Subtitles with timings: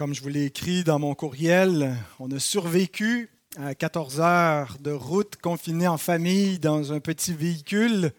[0.00, 4.92] Comme je vous l'ai écrit dans mon courriel, on a survécu à 14 heures de
[4.92, 8.10] route confinée en famille dans un petit véhicule.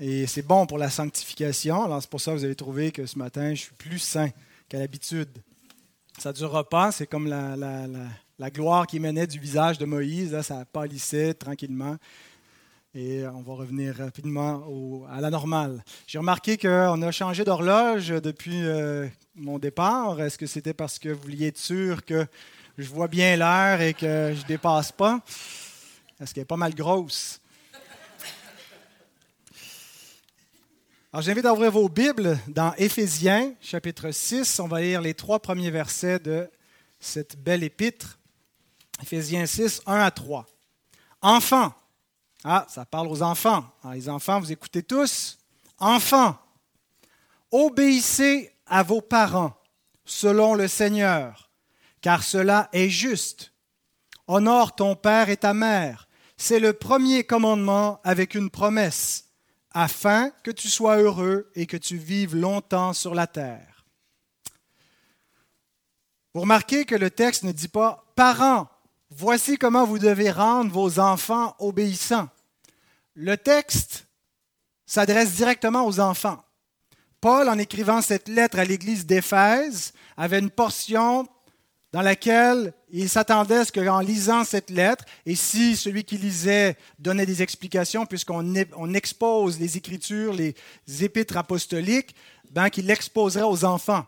[0.00, 1.84] Et c'est bon pour la sanctification.
[1.84, 4.30] Alors c'est pour ça que vous avez trouvé que ce matin, je suis plus saint
[4.70, 5.28] qu'à l'habitude.
[6.16, 6.90] Ça ne durera pas.
[6.90, 7.54] C'est comme la,
[8.38, 10.32] la, gloire qui menait du visage de Moïse.
[10.32, 11.98] Là, ça pâlissait tranquillement.
[13.00, 15.84] Et on va revenir rapidement à la normale.
[16.08, 20.20] J'ai remarqué qu'on a changé d'horloge depuis euh, mon départ.
[20.20, 22.26] Est-ce que c'était parce que vous vouliez être sûr que
[22.76, 25.20] je vois bien l'heure et que je ne dépasse pas?
[26.18, 27.40] Est-ce qu'elle est pas mal grosse?
[31.12, 34.58] Alors, j'invite à ouvrir vos Bibles dans Éphésiens, chapitre 6.
[34.58, 36.50] On va lire les trois premiers versets de
[36.98, 38.18] cette belle épître.
[39.00, 40.46] Éphésiens 6, 1 à 3.
[41.22, 41.72] Enfants,
[42.44, 43.64] ah, ça parle aux enfants.
[43.82, 45.38] Alors, les enfants, vous écoutez tous.
[45.78, 46.38] Enfants,
[47.50, 49.56] obéissez à vos parents
[50.04, 51.50] selon le Seigneur,
[52.00, 53.52] car cela est juste.
[54.26, 56.08] Honore ton père et ta mère.
[56.36, 59.28] C'est le premier commandement avec une promesse,
[59.72, 63.84] afin que tu sois heureux et que tu vives longtemps sur la terre.
[66.34, 68.68] Vous remarquez que le texte ne dit pas Parents,
[69.10, 72.28] Voici comment vous devez rendre vos enfants obéissants.
[73.14, 74.06] Le texte
[74.84, 76.44] s'adresse directement aux enfants.
[77.20, 81.26] Paul, en écrivant cette lettre à l'église d'Éphèse, avait une portion
[81.90, 86.76] dans laquelle il s'attendait à ce qu'en lisant cette lettre, et si celui qui lisait
[86.98, 90.54] donnait des explications, puisqu'on expose les Écritures, les
[91.00, 92.14] épîtres apostoliques,
[92.50, 94.04] ben, qu'il l'exposerait aux enfants.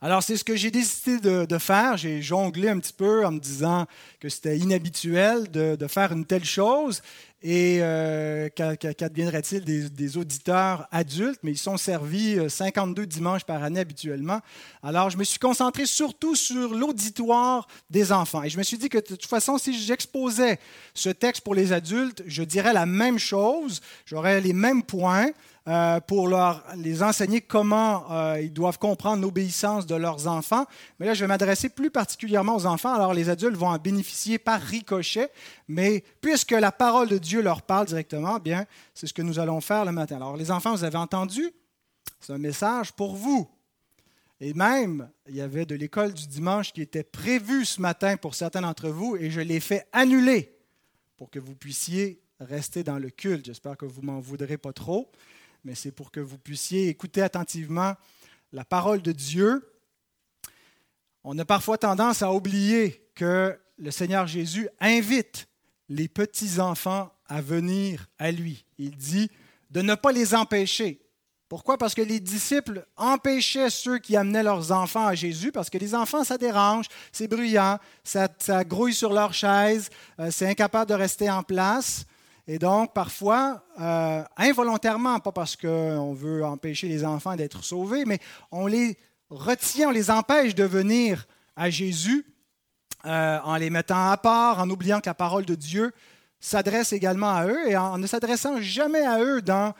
[0.00, 1.96] Alors, c'est ce que j'ai décidé de, faire.
[1.96, 3.86] J'ai jonglé un petit peu en me disant
[4.20, 7.02] que c'était inhabituel de, faire une telle chose.
[7.40, 11.38] Et euh, qu'adviendrait-il des, auditeurs adultes?
[11.44, 14.40] Mais ils sont servis 52 euh, dimanches par année habituellement.
[14.82, 18.42] Alors, je me suis concentré surtout sur l'auditoire des enfants.
[18.42, 20.58] Et je me suis dit que de toute façon, si j'exposais
[20.94, 25.30] ce texte pour les adultes, je dirais la même chose, j'aurais les mêmes points.
[25.68, 30.64] Euh, pour leur, les enseigner comment euh, ils doivent comprendre l'obéissance de leurs enfants.
[30.98, 32.94] Mais là, je vais m'adresser plus particulièrement aux enfants.
[32.94, 35.30] Alors, les adultes vont en bénéficier par ricochet,
[35.68, 39.60] mais puisque la parole de Dieu leur parle directement, bien, c'est ce que nous allons
[39.60, 40.16] faire le matin.
[40.16, 41.50] Alors, les enfants, vous avez entendu,
[42.20, 43.48] c'est un message pour vous.
[44.40, 48.34] Et même, il y avait de l'école du dimanche qui était prévue ce matin pour
[48.34, 50.56] certains d'entre vous, et je l'ai fait annuler
[51.16, 53.46] pour que vous puissiez rester dans le culte.
[53.46, 55.10] J'espère que vous m'en voudrez pas trop
[55.64, 57.94] mais c'est pour que vous puissiez écouter attentivement
[58.52, 59.70] la parole de Dieu.
[61.24, 65.48] On a parfois tendance à oublier que le Seigneur Jésus invite
[65.88, 68.64] les petits-enfants à venir à lui.
[68.78, 69.30] Il dit
[69.70, 71.00] de ne pas les empêcher.
[71.48, 71.78] Pourquoi?
[71.78, 75.94] Parce que les disciples empêchaient ceux qui amenaient leurs enfants à Jésus, parce que les
[75.94, 78.28] enfants, ça dérange, c'est bruyant, ça,
[78.64, 79.88] grouille sur leur chaise,
[80.20, 82.04] euh, c'est incapable de rester en place.
[82.46, 88.18] Et donc, parfois, euh, involontairement, pas parce qu'on veut empêcher les enfants d'être sauvés, mais
[88.50, 88.98] on les
[89.30, 92.26] retient, on les empêche de venir à Jésus
[93.06, 95.92] euh, en les mettant à part, en oubliant que la parole de Dieu
[96.40, 99.74] s'adresse également à eux et en ne s'adressant jamais à eux dans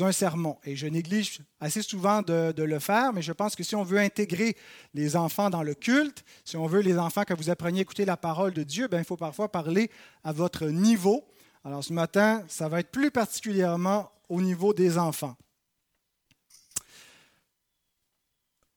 [0.00, 0.58] un sermon.
[0.64, 3.98] Et je néglige assez souvent de, le faire, mais je pense que si on veut
[3.98, 4.56] intégrer
[4.94, 8.04] les enfants dans le culte, si on veut les enfants que vous appreniez à écouter
[8.04, 9.90] la parole de Dieu, ben, il faut parfois parler
[10.24, 11.24] à votre niveau
[11.64, 15.36] alors ce matin, ça va être plus particulièrement au niveau des enfants.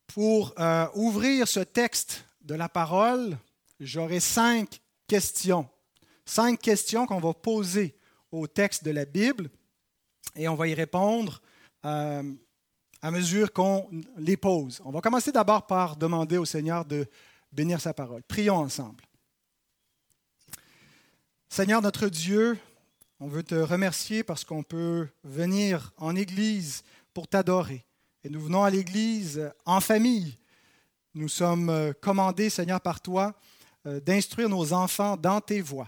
[0.08, 3.38] Pour euh, ouvrir ce texte de la parole,
[3.80, 5.68] j'aurai cinq questions.
[6.26, 7.96] Cinq questions qu'on va poser
[8.32, 9.50] au texte de la Bible
[10.36, 11.42] et on va y répondre
[11.86, 12.24] euh,
[13.02, 14.82] à mesure qu'on les pose.
[14.84, 17.06] On va commencer d'abord par demander au Seigneur de
[17.52, 18.24] bénir sa parole.
[18.24, 19.04] Prions ensemble.
[21.48, 22.58] Seigneur notre Dieu,
[23.20, 27.86] on veut te remercier parce qu'on peut venir en Église pour t'adorer.
[28.24, 30.38] Et nous venons à l'Église en famille.
[31.14, 33.36] Nous sommes euh, commandés, Seigneur, par toi,
[33.86, 35.88] euh, d'instruire nos enfants dans tes voies.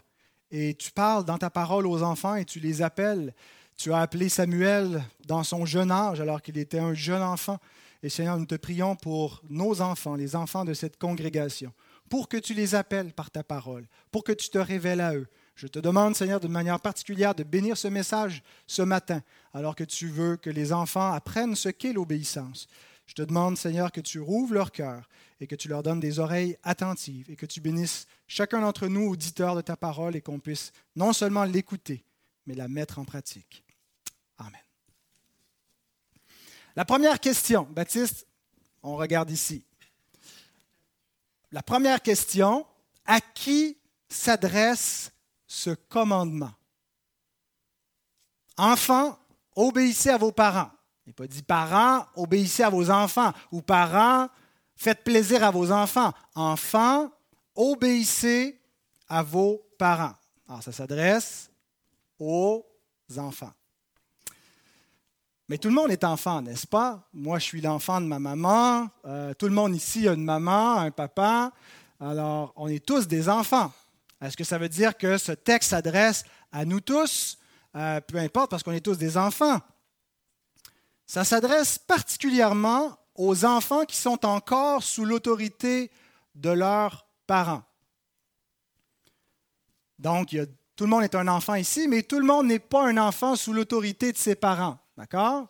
[0.52, 3.34] Et tu parles dans ta parole aux enfants et tu les appelles.
[3.76, 7.60] Tu as appelé Samuel dans son jeune âge alors qu'il était un jeune enfant.
[8.04, 11.74] Et Seigneur, nous te prions pour nos enfants, les enfants de cette congrégation,
[12.10, 15.28] pour que tu les appelles par ta parole, pour que tu te révèles à eux,
[15.58, 19.24] je te demande, Seigneur, de manière particulière de bénir ce message ce matin,
[19.56, 22.68] alors que tu veux que les enfants apprennent ce qu'est l'obéissance.
[23.08, 25.10] Je te demande, Seigneur, que tu rouvres leur cœur
[25.40, 29.10] et que tu leur donnes des oreilles attentives et que tu bénisses chacun d'entre nous,
[29.10, 32.04] auditeurs de ta parole, et qu'on puisse non seulement l'écouter,
[32.46, 33.64] mais la mettre en pratique.
[34.38, 34.62] Amen.
[36.76, 38.28] La première question, Baptiste,
[38.84, 39.64] on regarde ici.
[41.52, 42.66] la première question,
[43.06, 43.78] à qui
[44.10, 45.12] s'adresse
[45.48, 46.54] ce commandement?
[48.58, 49.18] Enfants,
[49.56, 50.72] obéissez à vos parents.
[51.08, 53.32] Il n'est pas dit parents, obéissez à vos enfants.
[53.54, 54.28] Ou parents,
[54.76, 56.12] faites plaisir à vos enfants.
[56.36, 57.10] Enfants,
[57.56, 58.60] obéissez
[59.08, 60.16] à vos parents.
[60.50, 61.50] Alors, ça s'adresse
[62.20, 62.66] aux
[63.16, 63.54] enfants.
[65.48, 67.08] Mais tout le monde est enfant, n'est-ce pas?
[67.14, 68.90] Moi, je suis l'enfant de ma maman.
[69.06, 71.54] Euh, tout le monde ici a une maman, un papa.
[72.02, 73.72] Alors, on est tous des enfants.
[74.20, 77.38] Est-ce que ça veut dire que ce texte s'adresse à nous tous?
[77.78, 79.62] Euh, peu importe, parce qu'on est tous des enfants.
[81.08, 85.90] Ça s'adresse particulièrement aux enfants qui sont encore sous l'autorité
[86.36, 87.64] de leurs parents.
[89.98, 90.36] Donc,
[90.76, 93.38] tout le monde est un enfant ici, mais tout le monde n'est pas un enfant
[93.38, 94.78] sous l'autorité de ses parents.
[94.98, 95.48] D'accord?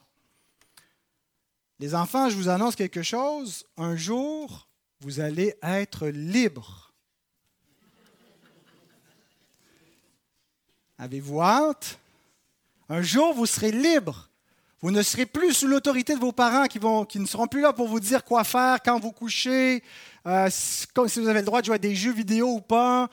[1.79, 3.65] Les enfants, je vous annonce quelque chose.
[3.77, 4.69] Un jour,
[5.01, 6.93] vous allez être libres.
[10.99, 11.99] Avez-vous hâte?
[12.89, 14.29] Un jour, vous serez libres.
[14.81, 17.87] Vous ne serez plus sous l'autorité de vos parents qui, ne seront plus là pour
[17.87, 19.83] vous dire quoi faire, quand vous couchez,
[20.27, 23.09] euh, si vous avez le droit de jouer à des jeux vidéo ou pas,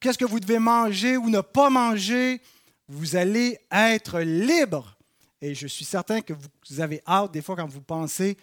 [0.00, 2.40] qu'est-ce que vous devez manger ou ne pas manger.
[2.88, 4.96] Vous allez être libre.
[5.42, 8.38] Et je suis certain que vous avez hâte des fois quand vous pensez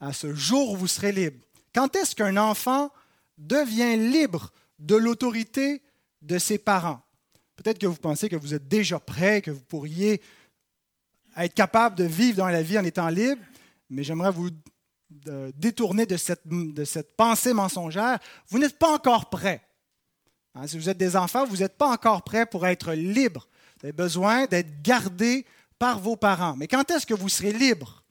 [0.00, 1.38] à ce jour où vous serez libre.
[1.74, 2.92] Quand est-ce qu'un enfant
[3.36, 5.82] devient libre de l'autorité
[6.20, 7.00] de ses parents?
[7.56, 10.20] Peut-être que vous pensez que vous êtes déjà prêt, que vous pourriez
[11.36, 13.40] être capable de vivre dans la vie en étant libre,
[13.90, 14.50] mais j'aimerais vous
[15.28, 18.18] euh, détourner de cette, de cette pensée mensongère.
[18.48, 19.62] Vous n'êtes pas encore prêt.
[20.54, 23.48] Hein, si vous êtes des enfants, vous n'êtes pas encore prêt pour être libre.
[23.80, 25.46] Vous avez besoin d'être gardé
[25.78, 26.54] par vos parents.
[26.56, 28.02] Mais quand est-ce que vous serez libre?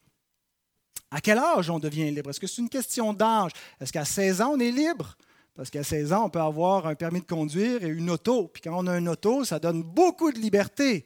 [1.09, 2.29] À quel âge on devient libre?
[2.29, 3.51] Est-ce que c'est une question d'âge?
[3.79, 5.17] Est-ce qu'à 16 ans, on est libre?
[5.55, 8.47] Parce qu'à 16 ans, on peut avoir un permis de conduire et une auto.
[8.47, 11.05] Puis quand on a une auto, ça donne beaucoup de liberté.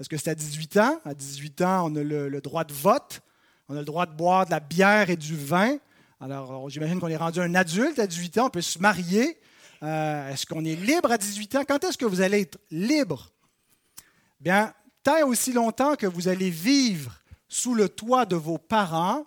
[0.00, 0.98] Est-ce que c'est à 18 ans?
[1.04, 3.20] À 18 ans, on a le, droit de vote.
[3.68, 5.76] On a le droit de boire de la bière et du vin.
[6.20, 9.38] Alors, j'imagine qu'on est rendu un adulte à 18 ans, on peut se marier.
[9.82, 11.64] Euh, est-ce qu'on est libre à 18 ans?
[11.68, 13.30] Quand est-ce que vous allez être libre?
[14.40, 19.26] Bien, tant aussi longtemps que vous allez vivre sous le toit de vos parents,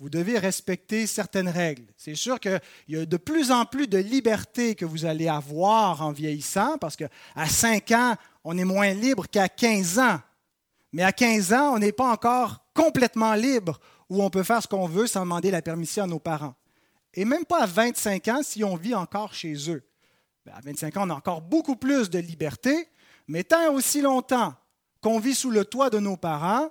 [0.00, 1.84] vous devez respecter certaines règles.
[1.96, 6.02] C'est sûr qu'il y a de plus en plus de liberté que vous allez avoir
[6.02, 7.08] en vieillissant, parce qu'à
[7.46, 10.20] 5 ans, on est moins libre qu'à 15 ans.
[10.92, 13.80] Mais à 15 ans, on n'est pas encore complètement libre,
[14.10, 16.54] où on peut faire ce qu'on veut sans demander la permission à nos parents.
[17.14, 19.82] Et même pas à 25 ans si on vit encore chez eux.
[20.44, 22.88] Ben, à 25 ans, on a encore beaucoup plus de liberté,
[23.26, 24.54] mais tant aussi longtemps
[25.00, 26.70] qu'on vit sous le toit de nos parents,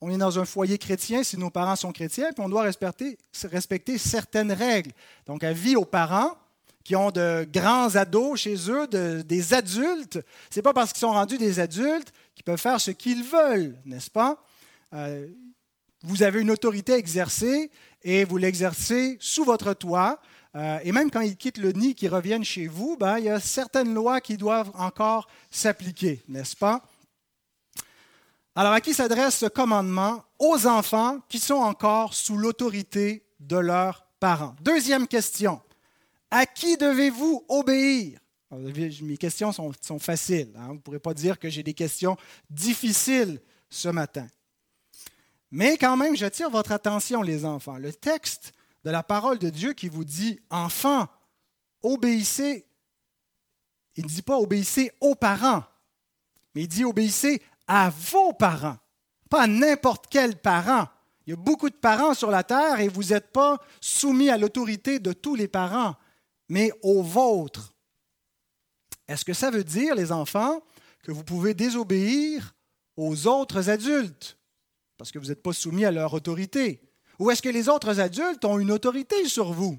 [0.00, 3.18] on est dans un foyer chrétien si nos parents sont chrétiens, puis on doit respecter,
[3.44, 4.92] respecter certaines règles.
[5.26, 6.36] Donc, avis aux parents
[6.84, 10.20] qui ont de grands ados chez eux, des adultes,
[10.50, 13.76] ce n'est pas parce qu'ils sont rendus des adultes qu'ils peuvent faire ce qu'ils veulent,
[13.86, 14.44] n'est-ce pas?
[14.92, 15.26] Euh,
[16.02, 17.70] vous avez une autorité exercée
[18.02, 20.20] et vous l'exercez sous votre toit.
[20.54, 23.30] Euh, et même quand ils quittent le nid, qu'ils reviennent chez vous, ben, il y
[23.30, 26.82] a certaines lois qui doivent encore s'appliquer, n'est-ce pas?
[28.54, 30.22] Alors, à qui s'adresse ce commandement?
[30.38, 34.54] Aux enfants qui sont encore sous l'autorité de leurs parents.
[34.60, 35.60] Deuxième question.
[36.36, 38.18] À qui devez-vous obéir?
[38.50, 40.52] Mes questions sont, faciles.
[40.56, 40.66] Hein.
[40.66, 42.16] Vous ne pourrez pas dire que j'ai des questions
[42.50, 44.26] difficiles ce matin.
[45.52, 47.76] Mais quand même, j'attire votre attention, les enfants.
[47.76, 51.06] Le texte de la parole de Dieu qui vous dit, enfants,
[51.82, 52.66] obéissez.
[53.94, 55.62] Il ne dit pas obéissez aux parents,
[56.56, 58.78] mais il dit obéissez à vos parents,
[59.30, 60.88] pas à n'importe quel parent.
[61.28, 64.36] Il y a beaucoup de parents sur la terre et vous n'êtes pas soumis à
[64.36, 65.94] l'autorité de tous les parents,
[66.48, 67.74] mais aux vôtres.
[69.08, 70.62] Est-ce que ça veut dire, les enfants,
[71.02, 72.54] que vous pouvez désobéir
[72.96, 74.38] aux autres adultes
[74.96, 76.80] parce que vous n'êtes pas soumis à leur autorité?
[77.18, 79.78] Ou est-ce que les autres adultes ont une autorité sur vous?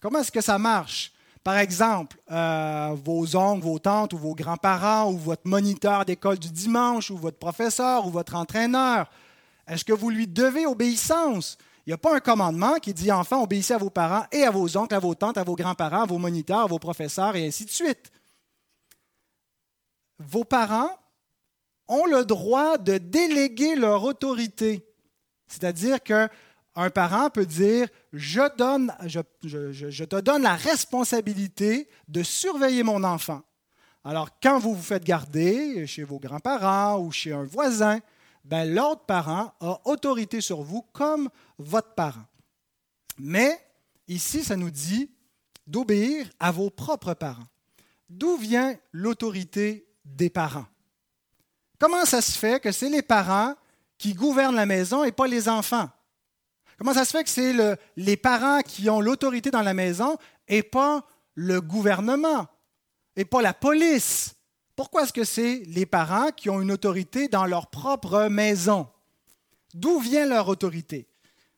[0.00, 1.12] Comment est-ce que ça marche?
[1.44, 6.50] Par exemple, euh, vos oncles, vos tantes ou vos grands-parents ou votre moniteur d'école du
[6.50, 9.10] dimanche ou votre professeur ou votre entraîneur,
[9.66, 11.58] est-ce que vous lui devez obéissance?
[11.86, 14.50] Il n'y a pas un commandement qui dit enfant, obéissez à vos parents et à
[14.50, 17.46] vos oncles, à vos tantes, à vos grands-parents, à vos moniteurs, à vos professeurs et
[17.46, 18.12] ainsi de suite.
[20.18, 20.90] Vos parents
[21.88, 24.86] ont le droit de déléguer leur autorité.
[25.48, 26.28] C'est-à-dire que
[26.74, 28.40] un parent peut dire je,
[29.42, 33.42] je, te donne la responsabilité de surveiller mon enfant.
[34.04, 38.00] Alors, quand vous vous faites garder chez vos grands-parents ou chez un voisin,
[38.44, 42.24] ben, l'autre parent a autorité sur vous comme votre parent.
[43.18, 43.58] Mais
[44.08, 45.10] Ici, ça nous dit
[45.66, 47.46] d'obéir à vos propres parents.
[48.08, 50.66] D'où vient l'autorité des parents?
[51.78, 53.54] Comment ça se fait que c'est les parents
[53.96, 55.88] qui gouvernent la maison et pas les enfants?
[56.76, 57.54] Comment ça se fait que c'est
[57.96, 60.16] les parents qui ont l'autorité dans la maison
[60.48, 62.46] et pas le gouvernement
[63.16, 64.34] et pas la police?
[64.74, 68.88] Pourquoi est-ce que c'est les parents qui ont une autorité dans leur propre maison?
[69.74, 71.06] D'où vient leur autorité?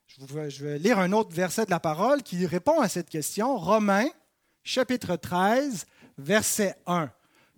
[0.07, 3.57] Je vais lire un autre verset de la parole qui répond à cette question.
[3.57, 4.07] Romains,
[4.63, 5.85] chapitre 13,
[6.17, 7.09] verset 1.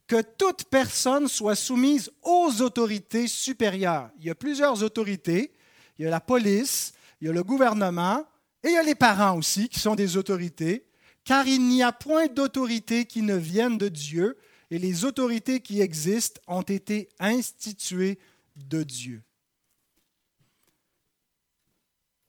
[0.07, 4.09] Que toute personne soit soumise aux autorités supérieures.
[4.19, 5.53] Il y a plusieurs autorités.
[5.99, 8.25] Il y a la police, il y a le gouvernement
[8.63, 10.87] et il y a les parents aussi qui sont des autorités.
[11.23, 14.37] Car il n'y a point d'autorité qui ne vienne de Dieu
[14.69, 18.19] et les autorités qui existent ont été instituées
[18.55, 19.23] de Dieu.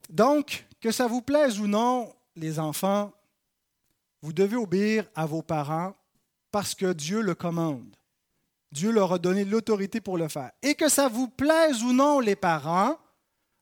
[0.09, 3.13] Donc, que ça vous plaise ou non, les enfants,
[4.21, 5.95] vous devez obéir à vos parents
[6.51, 7.95] parce que Dieu le commande.
[8.71, 10.51] Dieu leur a donné l'autorité pour le faire.
[10.61, 12.97] Et que ça vous plaise ou non, les parents,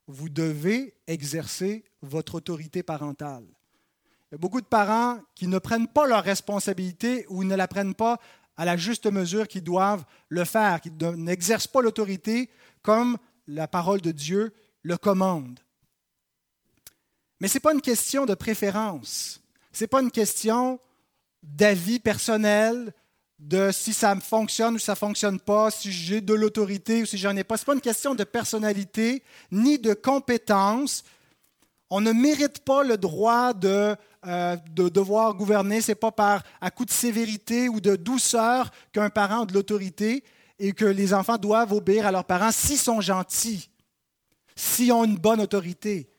[0.06, 3.44] vous devez exercer votre autorité parentale.
[4.30, 7.68] Il y a beaucoup de parents qui ne prennent pas leur responsabilité ou ne la
[7.68, 8.18] prennent pas
[8.58, 12.50] à la juste mesure qu'ils doivent le faire, qui n'exercent pas l'autorité
[12.82, 15.60] comme la parole de Dieu le commande.
[17.40, 19.40] Mais ce n'est pas une question de préférence.
[19.72, 20.80] Ce n'est pas une question
[21.42, 22.92] d'avis personnel,
[23.38, 27.16] de si ça fonctionne ou ça ne fonctionne pas, si j'ai de l'autorité ou si
[27.16, 27.56] j'en ai pas.
[27.56, 29.22] Ce n'est pas une question de personnalité
[29.52, 31.04] ni de compétence.
[31.90, 33.94] On ne mérite pas le droit de,
[34.26, 35.80] euh, de devoir gouverner.
[35.80, 39.54] Ce n'est pas par à coup de sévérité ou de douceur qu'un parent a de
[39.54, 40.24] l'autorité
[40.58, 43.70] et que les enfants doivent obéir à leurs parents s'ils sont gentils,
[44.56, 46.10] s'ils ont une bonne autorité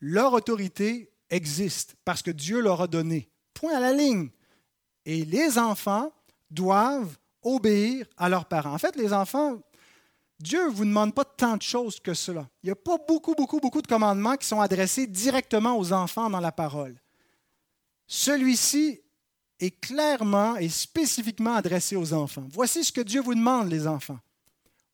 [0.00, 3.28] leur autorité existe parce que Dieu leur a donné.
[3.54, 4.30] Point à la ligne.
[5.04, 6.12] Et les enfants
[6.50, 8.74] doivent obéir à leurs parents.
[8.74, 9.58] En fait, les enfants,
[10.38, 12.48] Dieu ne vous demande pas tant de choses que cela.
[12.62, 16.30] Il n'y a pas beaucoup, beaucoup, beaucoup de commandements qui sont adressés directement aux enfants
[16.30, 16.94] dans la parole.
[18.08, 19.02] Celui-ci
[19.60, 22.48] est clairement et spécifiquement adressé aux enfants.
[22.50, 24.18] Voici ce que Dieu vous demande, les enfants.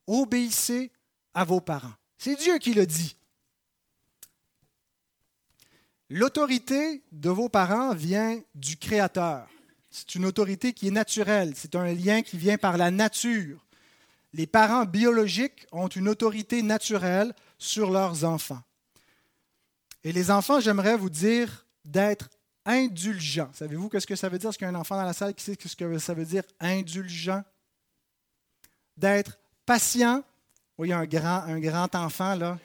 [0.07, 0.91] Obéissez
[1.33, 1.95] à vos parents.
[2.19, 3.17] C'est Dieu qui le dit.
[6.11, 9.49] L'autorité de vos parents vient du Créateur.
[9.91, 13.65] C'est une autorité qui est naturelle, c'est un lien qui vient par la nature.
[14.33, 18.63] Les parents biologiques ont une autorité naturelle sur leurs enfants.
[20.03, 22.29] Et les enfants, j'aimerais vous dire d'être
[22.65, 23.51] indulgents.
[23.53, 24.51] Savez-vous ce que ça veut dire?
[24.51, 26.25] Est-ce qu'il y a un enfant dans la salle qui sait ce que ça veut
[26.25, 27.43] dire indulgent?
[28.97, 30.23] D'être patient?
[30.79, 32.59] Oui, un grand, enfant là.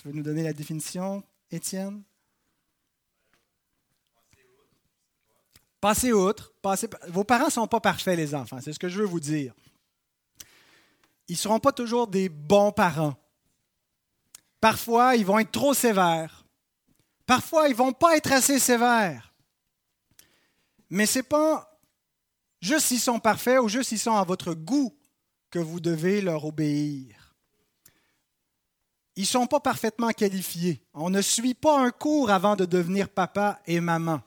[0.00, 2.02] Tu veux nous donner la définition, Étienne?
[5.80, 6.52] Passez outre.
[7.08, 8.60] Vos parents ne sont pas parfaits, les enfants.
[8.62, 9.54] C'est ce que je veux vous dire.
[11.28, 13.14] Ils ne seront pas toujours des bons parents.
[14.60, 16.45] Parfois, ils vont être trop sévères.
[17.26, 19.34] Parfois, ils ne vont pas être assez sévères.
[20.90, 21.78] Mais ce n'est pas
[22.60, 24.96] juste s'ils sont parfaits ou juste s'ils sont à votre goût
[25.50, 27.34] que vous devez leur obéir.
[29.16, 30.82] Ils ne sont pas parfaitement qualifiés.
[30.92, 34.20] On ne suit pas un cours avant de devenir papa et maman.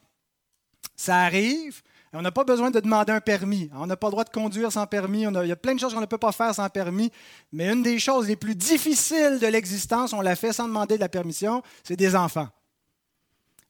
[0.96, 1.82] Ça arrive.
[2.12, 3.70] On n'a pas besoin de demander un permis.
[3.76, 5.22] On n'a pas le droit de conduire sans permis.
[5.22, 7.12] il y a plein de choses qu'on ne peut pas faire sans permis.
[7.52, 11.02] Mais une des choses les plus difficiles de l'existence, on l'a fait sans demander de
[11.02, 12.50] la permission, c'est des enfants.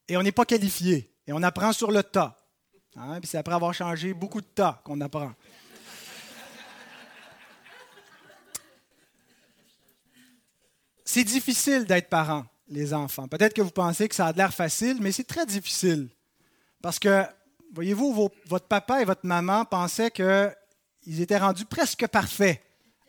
[0.09, 1.13] Et on n'est pas qualifié.
[1.27, 2.35] Et on apprend sur le tas.
[2.95, 5.31] Hein, puis c'est après avoir changé beaucoup de tas qu'on apprend.
[11.05, 13.27] C'est difficile d'être parent, les enfants.
[13.27, 16.09] Peut-être que vous pensez que ça a l'air facile, mais c'est très difficile.
[16.81, 17.23] Parce que,
[17.73, 22.61] voyez-vous, votre papa et votre maman pensaient qu'ils étaient rendus presque parfaits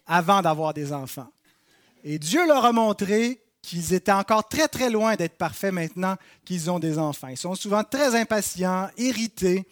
[0.07, 1.31] avant d'avoir des enfants.
[2.03, 6.71] Et Dieu leur a montré qu'ils étaient encore très, très loin d'être parfaits maintenant qu'ils
[6.71, 7.29] ont des enfants.
[7.29, 9.67] Ils sont souvent très impatients, irrités.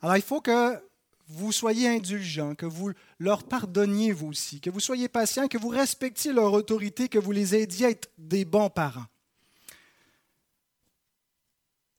[0.00, 0.82] Alors, il faut que
[1.28, 5.68] vous soyez indulgents, que vous leur pardonniez vous aussi, que vous soyez patients, que vous
[5.68, 9.06] respectiez leur autorité, que vous les aidiez à être des bons parents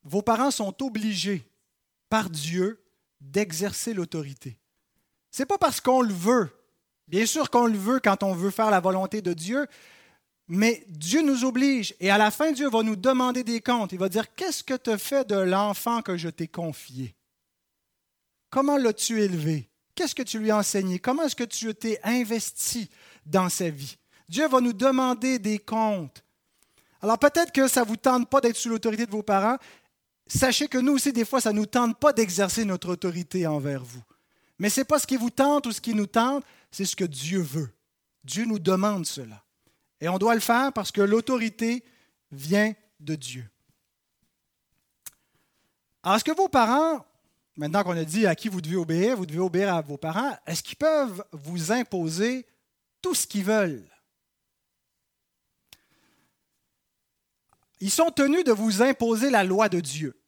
[0.03, 1.47] vos parents sont obligés
[2.09, 2.83] par Dieu
[3.21, 4.57] d'exercer l'autorité.
[5.31, 6.49] Ce n'est pas parce qu'on le veut.
[7.07, 9.67] Bien sûr qu'on le veut quand on veut faire la volonté de Dieu,
[10.47, 11.95] mais Dieu nous oblige.
[11.99, 13.93] Et à la fin, Dieu va nous demander des comptes.
[13.93, 17.15] Il va dire, qu'est-ce que tu as fait de l'enfant que je t'ai confié?
[18.49, 19.69] Comment l'as-tu élevé?
[19.95, 20.99] Qu'est-ce que tu lui as enseigné?
[20.99, 22.89] Comment est-ce que tu t'es investi
[23.25, 23.97] dans sa vie?
[24.27, 26.23] Dieu va nous demander des comptes.
[27.01, 29.57] Alors peut-être que ça ne vous tente pas d'être sous l'autorité de vos parents,
[30.25, 33.83] sachez que nous aussi, des fois, ça ne nous tente pas d'exercer notre autorité envers
[33.83, 34.01] vous.
[34.57, 36.95] Mais ce n'est pas ce qui vous tente ou ce qui nous tente, c'est ce
[36.95, 37.69] que Dieu veut.
[38.23, 39.42] Dieu nous demande cela.
[40.03, 41.81] Et on doit le faire parce que l'autorité
[42.29, 43.49] vient de Dieu.
[46.03, 47.05] Alors, est-ce que vos parents,
[47.55, 50.35] maintenant qu'on a dit à qui vous devez obéir, vous devez obéir à vos parents,
[50.45, 52.45] est-ce qu'ils peuvent vous imposer
[53.01, 53.89] tout ce qu'ils veulent?
[57.79, 60.19] Ils sont tenus de vous imposer la loi de Dieu.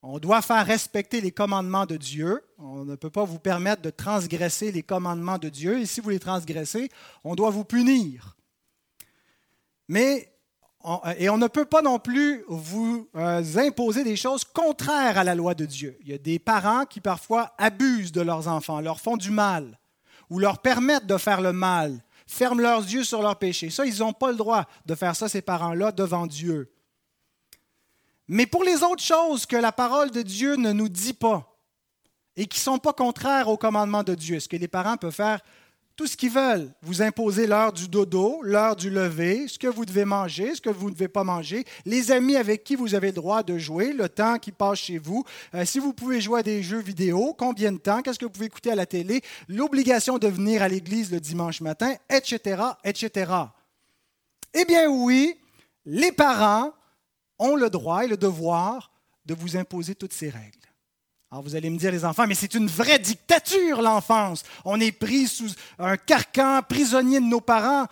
[0.00, 2.42] On doit faire respecter les commandements de Dieu.
[2.56, 5.80] On ne peut pas vous permettre de transgresser les commandements de Dieu.
[5.80, 6.90] Et si vous les transgressez,
[7.24, 8.37] on doit vous punir.
[9.88, 10.30] Mais,
[11.16, 15.34] et on ne peut pas non plus vous euh, imposer des choses contraires à la
[15.34, 15.98] loi de Dieu.
[16.02, 19.78] Il y a des parents qui parfois abusent de leurs enfants, leur font du mal,
[20.30, 23.70] ou leur permettent de faire le mal, ferment leurs yeux sur leur péché.
[23.70, 26.70] Ça, ils n'ont pas le droit de faire ça, ces parents-là, devant Dieu.
[28.28, 31.56] Mais pour les autres choses que la parole de Dieu ne nous dit pas
[32.36, 35.14] et qui ne sont pas contraires au commandement de Dieu, est-ce que les parents peuvent
[35.14, 35.40] faire
[35.98, 39.84] tout ce qu'ils veulent, vous imposer l'heure du dodo, l'heure du lever, ce que vous
[39.84, 43.08] devez manger, ce que vous ne devez pas manger, les amis avec qui vous avez
[43.08, 45.24] le droit de jouer, le temps qui passe chez vous,
[45.56, 48.30] euh, si vous pouvez jouer à des jeux vidéo, combien de temps, qu'est-ce que vous
[48.30, 53.32] pouvez écouter à la télé, l'obligation de venir à l'église le dimanche matin, etc., etc.
[54.54, 55.34] Eh bien oui,
[55.84, 56.72] les parents
[57.40, 58.92] ont le droit et le devoir
[59.26, 60.67] de vous imposer toutes ces règles.
[61.30, 64.44] Alors vous allez me dire, les enfants, mais c'est une vraie dictature, l'enfance.
[64.64, 67.86] On est pris sous un carcan, prisonnier de nos parents.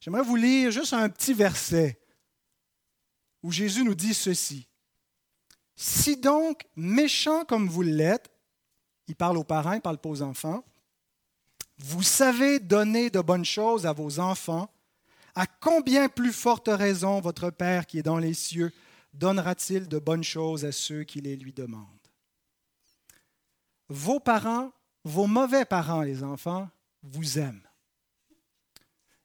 [0.00, 2.00] J'aimerais vous lire juste un petit verset
[3.42, 4.66] où Jésus nous dit ceci.
[5.76, 8.30] Si donc, méchant comme vous l'êtes,
[9.08, 10.64] il parle aux parents, il ne parle pas aux enfants,
[11.78, 14.72] vous savez donner de bonnes choses à vos enfants,
[15.34, 18.72] à combien plus forte raison votre Père qui est dans les cieux
[19.12, 22.01] donnera-t-il de bonnes choses à ceux qui les lui demandent?
[23.92, 24.72] Vos parents,
[25.04, 26.66] vos mauvais parents, les enfants,
[27.02, 27.68] vous aiment.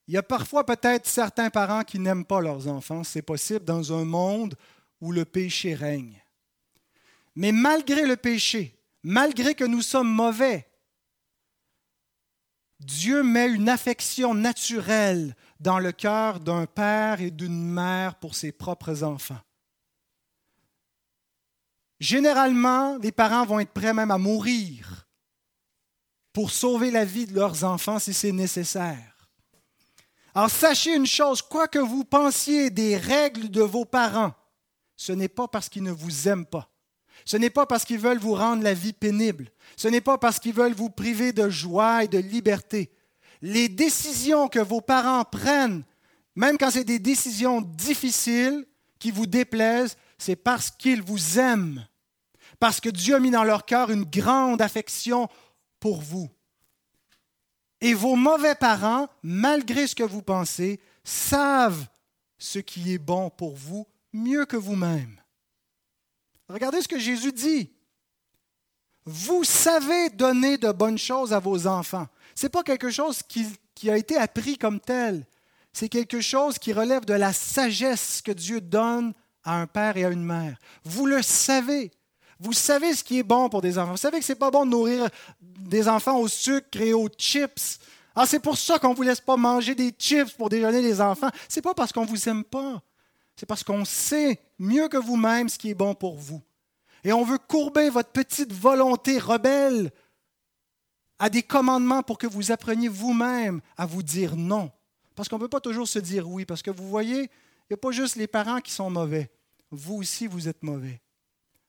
[0.09, 3.93] Il y a parfois peut-être certains parents qui n'aiment pas leurs enfants, c'est possible dans
[3.93, 4.55] un monde
[4.99, 6.21] où le péché règne.
[7.35, 10.67] Mais malgré le péché, malgré que nous sommes mauvais,
[12.81, 18.51] Dieu met une affection naturelle dans le cœur d'un père et d'une mère pour ses
[18.51, 19.39] propres enfants.
[21.99, 25.07] Généralement, les parents vont être prêts même à mourir
[26.33, 29.29] pour sauver la vie de leurs enfants si c'est nécessaire.
[30.35, 34.33] Alors sachez une chose, quoi que vous pensiez des règles de vos parents,
[34.95, 36.69] ce n'est pas parce qu'ils ne vous aiment pas.
[37.25, 39.49] Ce n'est pas parce qu'ils veulent vous rendre la vie pénible.
[39.75, 42.91] Ce n'est pas parce qu'ils veulent vous priver de joie et de liberté
[43.41, 45.83] les décisions que vos parents prennent,
[46.35, 48.65] même quand c'est des décisions difficiles
[48.99, 51.87] qui vous déplaisent, c'est parce qu'ils vous aiment,
[52.59, 55.29] parce que Dieu a mis dans leur cœur une grande affection
[55.79, 56.29] pour vous.
[57.81, 61.87] Et vos mauvais parents, malgré ce que vous pensez, savent
[62.37, 65.21] ce qui est bon pour vous mieux que vous-même.
[66.49, 67.71] Regardez ce que Jésus dit.
[69.05, 72.07] Vous savez donner de bonnes choses à vos enfants.
[72.35, 75.25] Ce n'est pas quelque chose qui, qui, a été appris comme tel.
[75.71, 79.13] C'est quelque chose qui relève de la sagesse que Dieu donne
[79.47, 80.57] à un père et à une mère.
[80.83, 81.91] Vous le savez.
[82.39, 83.91] Vous savez ce qui est bon pour des enfants.
[83.91, 85.09] Vous savez que ce n'est pas bon de nourrir
[85.41, 87.79] des enfants au sucre et aux chips.
[88.13, 90.99] Ah, c'est pour ça qu'on ne vous laisse pas manger des chips pour déjeuner les
[90.99, 91.29] enfants.
[91.47, 92.81] Ce n'est pas parce qu'on ne vous aime pas.
[93.35, 96.41] C'est parce qu'on sait mieux que vous-même ce qui est bon pour vous.
[97.03, 99.91] Et on veut courber votre petite volonté rebelle
[101.19, 104.71] à des commandements pour que vous appreniez vous-même à vous dire non.
[105.15, 107.73] Parce qu'on ne peut pas toujours se dire oui, parce que vous voyez, il n'y
[107.75, 109.29] a pas juste les parents qui sont mauvais.
[109.71, 111.01] Vous aussi, vous êtes mauvais.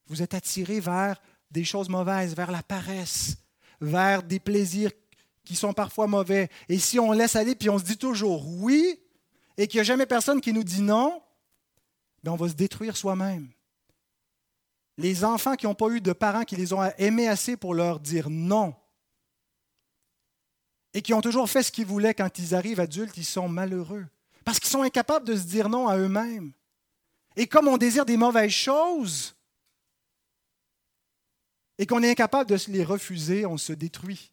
[0.07, 3.37] Vous êtes attirés vers des choses mauvaises, vers la paresse,
[3.81, 4.91] vers des plaisirs
[5.45, 6.49] qui sont parfois mauvais.
[6.69, 9.01] Et si on laisse aller, puis on se dit toujours oui,
[9.57, 11.23] et qu'il n'y a jamais personne qui nous dit non,
[12.23, 13.49] bien on va se détruire soi-même.
[14.97, 18.01] Les enfants qui n'ont pas eu de parents qui les ont aimés assez pour leur
[18.01, 18.75] dire non,
[20.95, 24.07] et qui ont toujours fait ce qu'ils voulaient quand ils arrivent adultes, ils sont malheureux.
[24.45, 26.53] Parce qu'ils sont incapables de se dire non à eux-mêmes.
[27.39, 29.37] Et comme on désire des mauvaises choses
[31.79, 34.33] et qu'on est incapable de les refuser, on se détruit.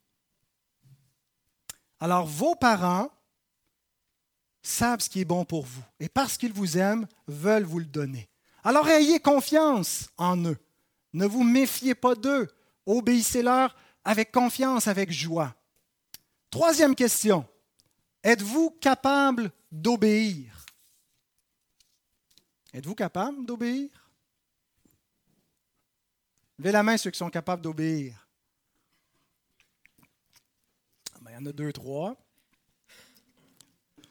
[1.99, 3.11] Alors vos parents
[4.63, 7.85] savent ce qui est bon pour vous et parce qu'ils vous aiment, veulent vous le
[7.85, 8.27] donner.
[8.63, 10.57] Alors ayez confiance en eux.
[11.13, 12.49] Ne vous méfiez pas d'eux.
[12.87, 15.53] Obéissez-leur avec confiance, avec joie.
[16.49, 17.45] Troisième question.
[18.23, 20.64] Êtes-vous capable d'obéir?
[22.75, 23.89] Êtes-vous capable d'obéir?
[26.59, 28.27] Levez la main ceux qui sont capables d'obéir.
[31.21, 32.17] Ben, il y en a deux, trois.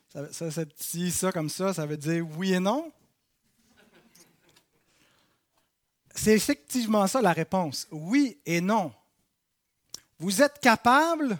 [0.08, 2.90] Ça, ça, petit, ça comme ça, ça veut dire oui et non.
[6.14, 7.86] C'est effectivement ça la réponse.
[7.90, 8.94] Oui et non.
[10.18, 11.38] Vous êtes capable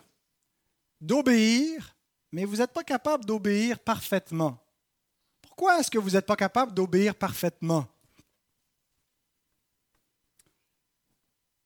[1.01, 1.97] d'obéir,
[2.31, 4.63] mais vous n'êtes pas capable d'obéir parfaitement.
[5.57, 7.87] Pourquoi est-ce que vous n'êtes pas capable d'obéir parfaitement?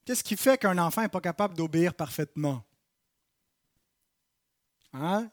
[0.04, 2.62] Qu'est-ce qui fait qu'un enfant n'est pas capable d'obéir parfaitement?
[4.92, 5.30] Hein?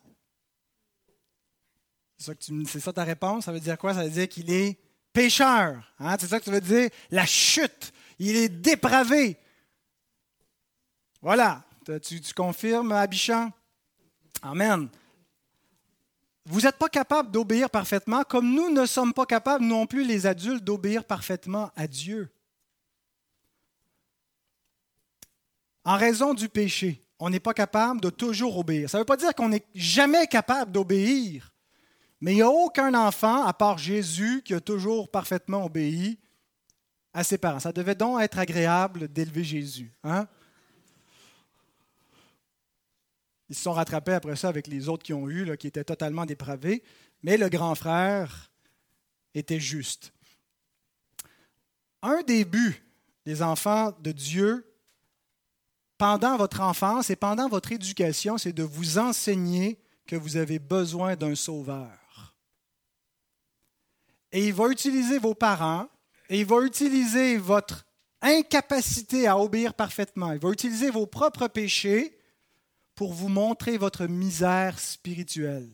[2.18, 3.44] C'est ça, ta réponse?
[3.44, 3.94] Ça veut dire quoi?
[3.94, 4.80] Ça veut dire qu'il est
[5.12, 5.94] pécheur.
[6.00, 6.16] Hein?
[6.18, 6.90] C'est ça que ça veut dire?
[7.12, 7.92] La chute.
[8.20, 9.38] Il est dépravé.
[11.22, 11.66] Voilà.
[12.02, 13.52] Tu, tu confirmes, Abichan?
[14.42, 14.90] Amen.
[16.48, 20.28] Vous n'êtes pas capable d'obéir parfaitement, comme nous ne sommes pas capables non plus, les
[20.28, 22.30] adultes, d'obéir parfaitement à Dieu.
[25.84, 28.90] En raison du péché, on n'est pas capable de toujours obéir.
[28.90, 31.52] Ça ne veut pas dire qu'on n'est jamais capable d'obéir,
[32.22, 36.20] mais il n'y a aucun enfant, à part Jésus, qui a toujours parfaitement obéi
[37.14, 37.60] à ses parents.
[37.60, 39.92] Ça devait donc être agréable d'élever Jésus.
[40.04, 40.28] Hein?
[43.50, 46.26] Ils se sont rattrapés après ça avec les autres qui ont eu, qui étaient totalement
[46.26, 46.84] dépravés.
[47.24, 48.52] Mais le grand frère
[49.34, 50.14] était juste.
[52.02, 52.84] Un des buts
[53.26, 54.72] des enfants de Dieu
[55.98, 61.16] pendant votre enfance et pendant votre éducation, c'est de vous enseigner que vous avez besoin
[61.16, 62.36] d'un sauveur.
[64.32, 65.88] Et il va utiliser vos parents
[66.30, 67.86] et il va utiliser votre
[68.22, 70.34] incapacité à obéir parfaitement.
[70.34, 72.15] Il va utiliser vos propres péchés
[72.96, 75.70] pour vous montrer votre misère spirituelle.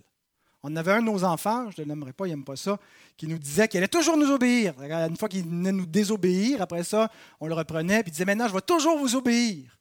[0.64, 2.78] On avait un de nos enfants, je ne le nommerai pas, il n'aime pas ça,
[3.18, 4.76] qui nous disait qu'il allait toujours nous obéir.
[4.80, 8.48] Une fois qu'il venait nous désobéir, après ça, on le reprenait, et il disait Maintenant,
[8.48, 9.78] je vais toujours vous obéir.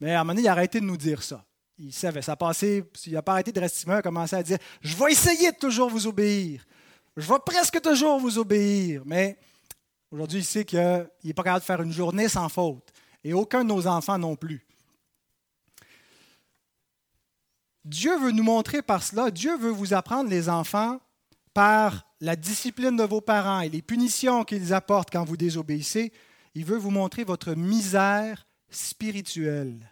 [0.00, 1.44] Mais à un moment donné, il a arrêté de nous dire ça.
[1.78, 4.58] Il savait, ça passait, il n'a pas arrêté de rester il a commencé à dire
[4.82, 6.66] Je vais essayer de toujours vous obéir.
[7.16, 9.02] Je vais presque toujours vous obéir.
[9.06, 9.38] Mais
[10.10, 10.78] aujourd'hui, il sait qu'il
[11.24, 12.92] n'est pas capable de faire une journée sans faute.
[13.24, 14.66] Et aucun de nos enfants non plus.
[17.84, 21.00] Dieu veut nous montrer par cela, Dieu veut vous apprendre, les enfants,
[21.54, 26.12] par la discipline de vos parents et les punitions qu'ils apportent quand vous désobéissez,
[26.54, 29.90] il veut vous montrer votre misère spirituelle.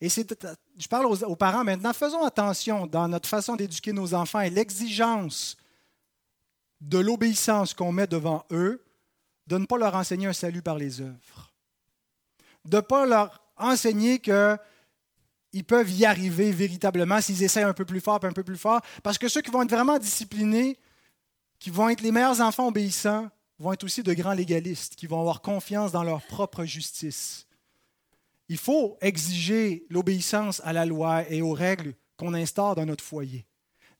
[0.00, 4.50] Et je parle aux, parents maintenant, faisons attention dans notre façon d'éduquer nos enfants et
[4.50, 5.56] l'exigence
[6.80, 8.82] de l'obéissance qu'on met devant eux,
[9.46, 11.52] de ne pas leur enseigner un salut par les œuvres.
[12.64, 14.56] De ne pas leur enseigner que
[15.52, 18.80] ils peuvent y arriver véritablement s'ils essaient un peu plus fort, un peu plus fort.
[19.02, 20.78] Parce que ceux qui vont être vraiment disciplinés,
[21.58, 25.20] qui vont être les meilleurs enfants obéissants, vont être aussi de grands légalistes, qui vont
[25.20, 27.46] avoir confiance dans leur propre justice.
[28.48, 33.46] Il faut exiger l'obéissance à la loi et aux règles qu'on instaure dans notre foyer.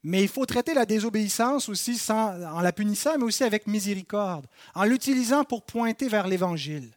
[0.03, 4.47] Mais il faut traiter la désobéissance aussi sans, en la punissant, mais aussi avec miséricorde,
[4.75, 6.91] en l'utilisant pour pointer vers l'Évangile.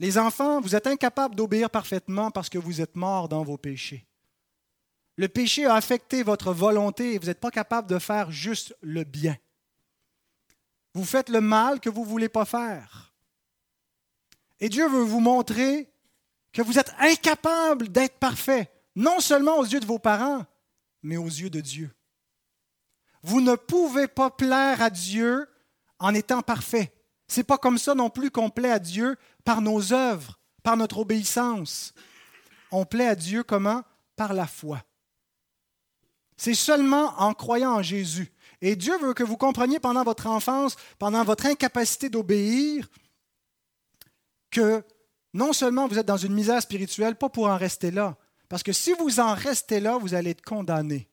[0.00, 4.06] Les enfants, vous êtes incapables d'obéir parfaitement parce que vous êtes morts dans vos péchés.
[5.16, 9.04] Le péché a affecté votre volonté et vous n'êtes pas capable de faire juste le
[9.04, 9.36] bien.
[10.94, 13.12] Vous faites le mal que vous ne voulez pas faire.
[14.58, 15.92] Et Dieu veut vous montrer
[16.54, 20.46] que vous êtes incapable d'être parfait, non seulement aux yeux de vos parents,
[21.02, 21.94] mais aux yeux de Dieu.
[23.22, 25.46] Vous ne pouvez pas plaire à Dieu
[25.98, 26.90] en étant parfait.
[27.30, 30.98] C'est pas comme ça non plus qu'on plaît à Dieu par nos œuvres, par notre
[30.98, 31.94] obéissance.
[32.72, 33.84] On plaît à Dieu comment?
[34.16, 34.82] Par la foi.
[36.36, 38.32] C'est seulement en croyant en Jésus.
[38.60, 42.88] Et Dieu veut que vous compreniez pendant votre enfance, pendant votre incapacité d'obéir,
[44.50, 44.82] que
[45.32, 48.16] non seulement vous êtes dans une misère spirituelle, pas pour en rester là,
[48.48, 51.08] parce que si vous en restez là, vous allez être condamné.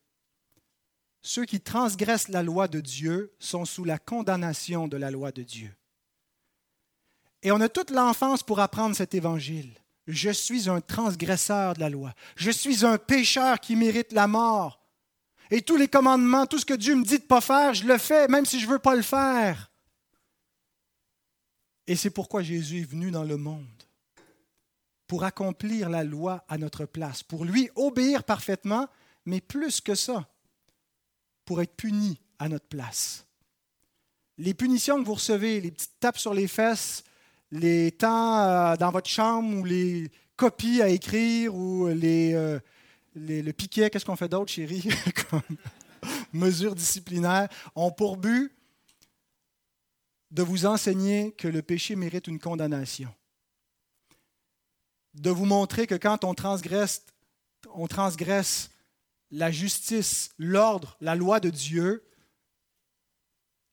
[1.21, 5.43] Ceux qui transgressent la loi de Dieu sont sous la condamnation de la loi de
[5.43, 5.71] Dieu.
[7.47, 9.73] Et on a toute l'enfance pour apprendre cet évangile.
[10.05, 12.13] Je suis un transgresseur de la loi.
[12.35, 14.85] Je suis un pécheur qui mérite la mort.
[15.49, 17.85] Et tous les commandements, tout ce que Dieu me dit de ne pas faire, je
[17.85, 19.71] le fais, même si je ne veux pas le faire.
[21.87, 23.83] Et c'est pourquoi Jésus est venu dans le monde,
[25.07, 28.89] pour accomplir la loi à notre place, pour lui obéir parfaitement,
[29.23, 30.27] mais plus que ça,
[31.45, 33.25] pour être puni à notre place.
[34.37, 37.05] Les punitions que vous recevez, les petites tapes sur les fesses,
[37.51, 42.59] les temps euh, dans votre chambre ou les copies à écrire ou les, euh,
[43.15, 44.87] le piquet, qu'est-ce qu'on fait d'autre, chérie,
[45.29, 45.57] comme
[46.33, 48.51] mesure disciplinaire, ont pour but
[50.31, 53.13] de vous enseigner que le péché mérite une condamnation.
[55.13, 57.03] de vous montrer que quand on transgresse,
[57.73, 58.69] on transgresse
[59.31, 62.05] la justice, l'ordre, la loi de Dieu,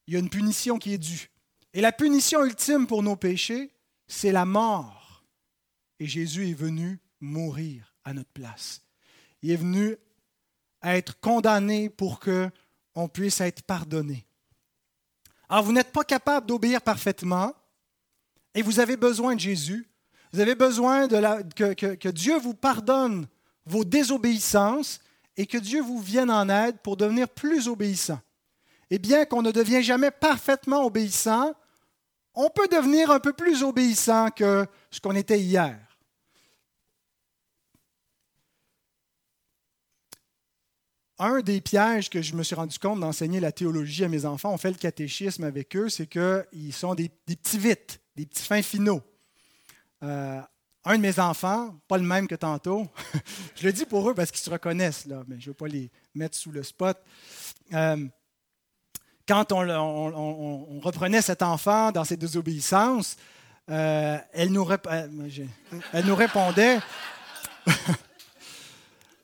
[0.06, 1.30] il y a une punition qui est due.
[1.74, 3.72] Et la punition ultime pour nos péchés,
[4.06, 5.24] c'est la mort.
[5.98, 8.80] Et Jésus est venu mourir à notre place.
[9.42, 9.96] Il est venu
[10.82, 12.48] être condamné pour que
[12.94, 14.24] on puisse être pardonné.
[15.48, 17.52] Alors vous n'êtes pas capable d'obéir parfaitement
[18.54, 19.88] et vous avez besoin de Jésus.
[20.32, 23.26] Vous avez besoin que, que Dieu vous pardonne
[23.66, 25.00] vos désobéissances
[25.36, 28.20] et que Dieu vous vienne en aide pour devenir plus obéissant.
[28.90, 31.54] Et bien qu'on ne devienne jamais parfaitement obéissant,
[32.34, 35.78] on peut devenir un peu plus obéissant que ce qu'on était hier.
[41.18, 44.52] Un des pièges que je me suis rendu compte d'enseigner la théologie à mes enfants,
[44.52, 48.62] on fait le catéchisme avec eux, c'est qu'ils sont des, petits vites, des petits fins
[48.62, 49.00] finaux.
[50.02, 50.40] Euh,
[50.84, 52.88] un de mes enfants, pas le même que tantôt,
[53.54, 55.68] je le dis pour eux parce qu'ils se reconnaissent, là, mais je ne veux pas
[55.68, 56.98] les mettre sous le spot.
[57.72, 58.08] Euh,
[59.26, 63.16] quand on, reprenait cet enfant dans ses désobéissances,
[63.70, 65.06] euh, elle, nous euh,
[65.92, 66.78] elle nous répondait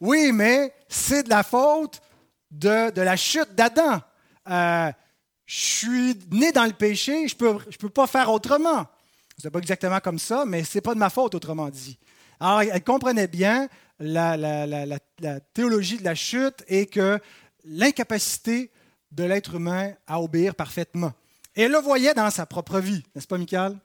[0.00, 2.00] Oui, mais c'est de la faute
[2.50, 4.00] de, la chute d'Adam.
[4.48, 4.90] Euh,
[5.44, 8.86] je suis né dans le péché, je ne peux, pas faire autrement.
[9.36, 11.98] Ce n'est pas exactement comme ça, mais ce n'est pas de ma faute, autrement dit.
[12.38, 14.98] Alors, elle comprenait bien la
[15.52, 17.20] théologie de la chute et que
[17.64, 18.70] l'incapacité
[19.10, 21.12] de l'être humain à obéir parfaitement.
[21.56, 23.76] Et elle le voyait dans sa propre vie, n'est-ce pas, Michael?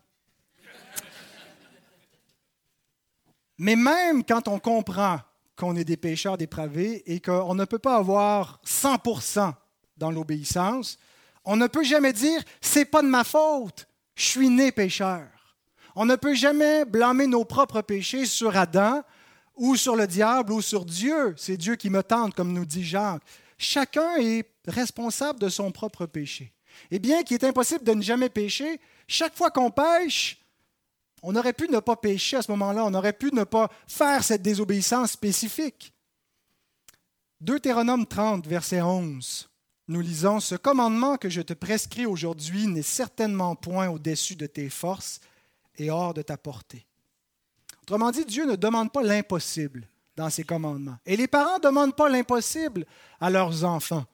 [3.57, 5.19] Mais même quand on comprend
[5.55, 9.53] qu'on est des pécheurs dépravés et qu'on ne peut pas avoir 100%
[9.97, 10.97] dans l'obéissance,
[11.45, 15.27] on ne peut jamais dire c'est pas de ma faute, je suis né pécheur.
[15.95, 19.01] On ne peut jamais blâmer nos propres péchés sur Adam
[19.55, 21.33] ou sur le diable ou sur Dieu.
[21.37, 23.23] C'est Dieu qui me tente, comme nous dit Jacques.
[23.57, 26.53] Chacun est responsable de son propre péché.
[26.91, 30.41] Et bien qu'il est impossible de ne jamais pécher, chaque fois qu'on pêche,
[31.23, 34.23] on aurait pu ne pas pécher à ce moment-là, on aurait pu ne pas faire
[34.23, 35.93] cette désobéissance spécifique.
[37.41, 39.49] Deutéronome 30, verset 11,
[39.87, 44.69] nous lisons, Ce commandement que je te prescris aujourd'hui n'est certainement point au-dessus de tes
[44.69, 45.19] forces
[45.77, 46.85] et hors de ta portée.
[47.83, 50.97] Autrement dit, Dieu ne demande pas l'impossible dans ses commandements.
[51.05, 52.85] Et les parents ne demandent pas l'impossible
[53.19, 54.05] à leurs enfants.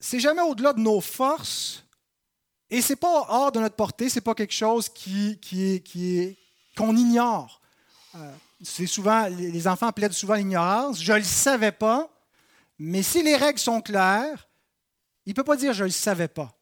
[0.00, 1.84] C'est jamais au-delà de nos forces
[2.70, 4.88] et c'est pas hors de notre portée, c'est pas quelque chose
[6.76, 7.60] qu'on ignore.
[8.14, 8.32] Euh,
[8.62, 11.02] c'est souvent, les enfants plaident souvent l'ignorance.
[11.02, 12.10] Je ne le savais pas,
[12.78, 14.48] mais si les règles sont claires,
[15.24, 16.54] il ne peut pas dire je ne le savais pas.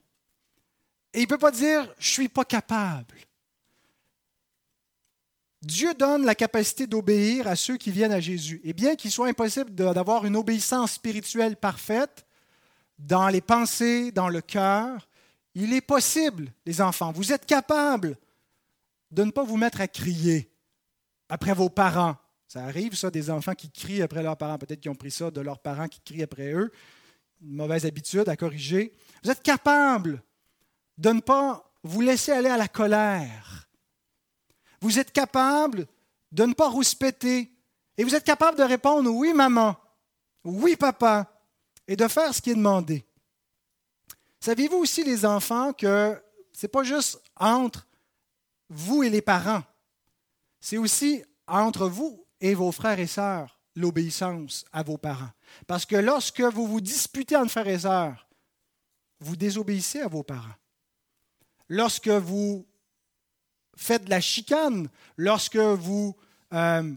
[1.13, 3.15] Et il ne peut pas dire je ne suis pas capable.
[5.63, 8.61] Dieu donne la capacité d'obéir à ceux qui viennent à Jésus.
[8.63, 12.26] Et bien qu'il soit impossible d'avoir une obéissance spirituelle parfaite
[12.99, 15.09] dans les pensées, dans le cœur,
[15.55, 18.17] il est possible, les enfants, vous êtes capables
[19.11, 20.51] de ne pas vous mettre à crier
[21.29, 22.17] après vos parents.
[22.49, 24.59] Ça arrive, ça, des enfants qui crient après leurs parents.
[24.59, 26.73] Peut-être qu'ils ont pris ça de leurs parents qui crient après eux.
[27.43, 28.93] Une mauvaise habitude à corriger.
[29.23, 30.23] Vous êtes capables
[30.99, 33.67] de ne pas vous laisser aller à la colère
[34.81, 35.87] vous êtes capable
[36.33, 37.53] de ne pas rouspéter.
[37.99, 39.77] Et vous êtes capable de répondre oui, maman,
[40.45, 41.36] oui, papa,
[41.89, 43.05] et de faire ce qui est demandé.
[44.41, 46.21] Saviez-vous aussi, les enfants, que
[46.53, 47.87] ce n'est pas juste entre
[48.69, 49.63] vous et les parents,
[50.61, 55.31] c'est aussi entre vous et vos frères et sœurs l'obéissance à vos parents?
[55.67, 58.27] Parce que lorsque vous vous disputez entre frères et sœurs,
[59.21, 60.55] vous désobéissez à vos parents.
[61.69, 62.67] Lorsque vous
[63.77, 66.17] faites de la chicane, lorsque vous,
[66.53, 66.93] euh,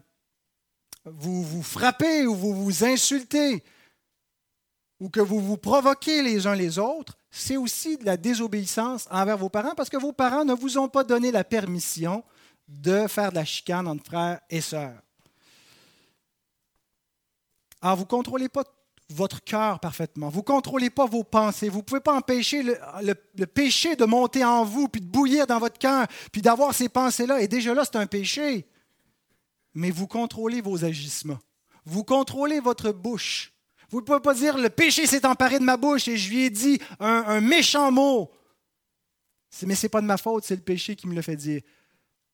[1.06, 3.64] vous vous frappez ou vous vous insultez,
[5.00, 9.38] ou que vous vous provoquez les uns les autres, c'est aussi de la désobéissance envers
[9.38, 12.24] vos parents parce que vos parents ne vous ont pas donné la permission
[12.68, 15.02] de faire de la chicane entre frères et sœurs.
[17.82, 18.64] Alors, vous ne contrôlez pas
[19.10, 20.30] votre cœur parfaitement.
[20.30, 21.70] Vous ne contrôlez pas vos pensées.
[21.70, 25.60] Vous ne pouvez pas empêcher le, péché de monter en vous, puis de bouillir dans
[25.60, 27.42] votre cœur, puis d'avoir ces pensées-là.
[27.42, 28.68] Et déjà là, c'est un péché.
[29.74, 31.40] Mais vous contrôlez vos agissements.
[31.86, 33.54] Vous contrôlez votre bouche.
[33.90, 36.44] Vous ne pouvez pas dire le péché s'est emparé de ma bouche et je lui
[36.44, 38.32] ai dit un, méchant mot.
[39.64, 41.62] Mais ce n'est pas de ma faute, c'est le péché qui me le fait dire.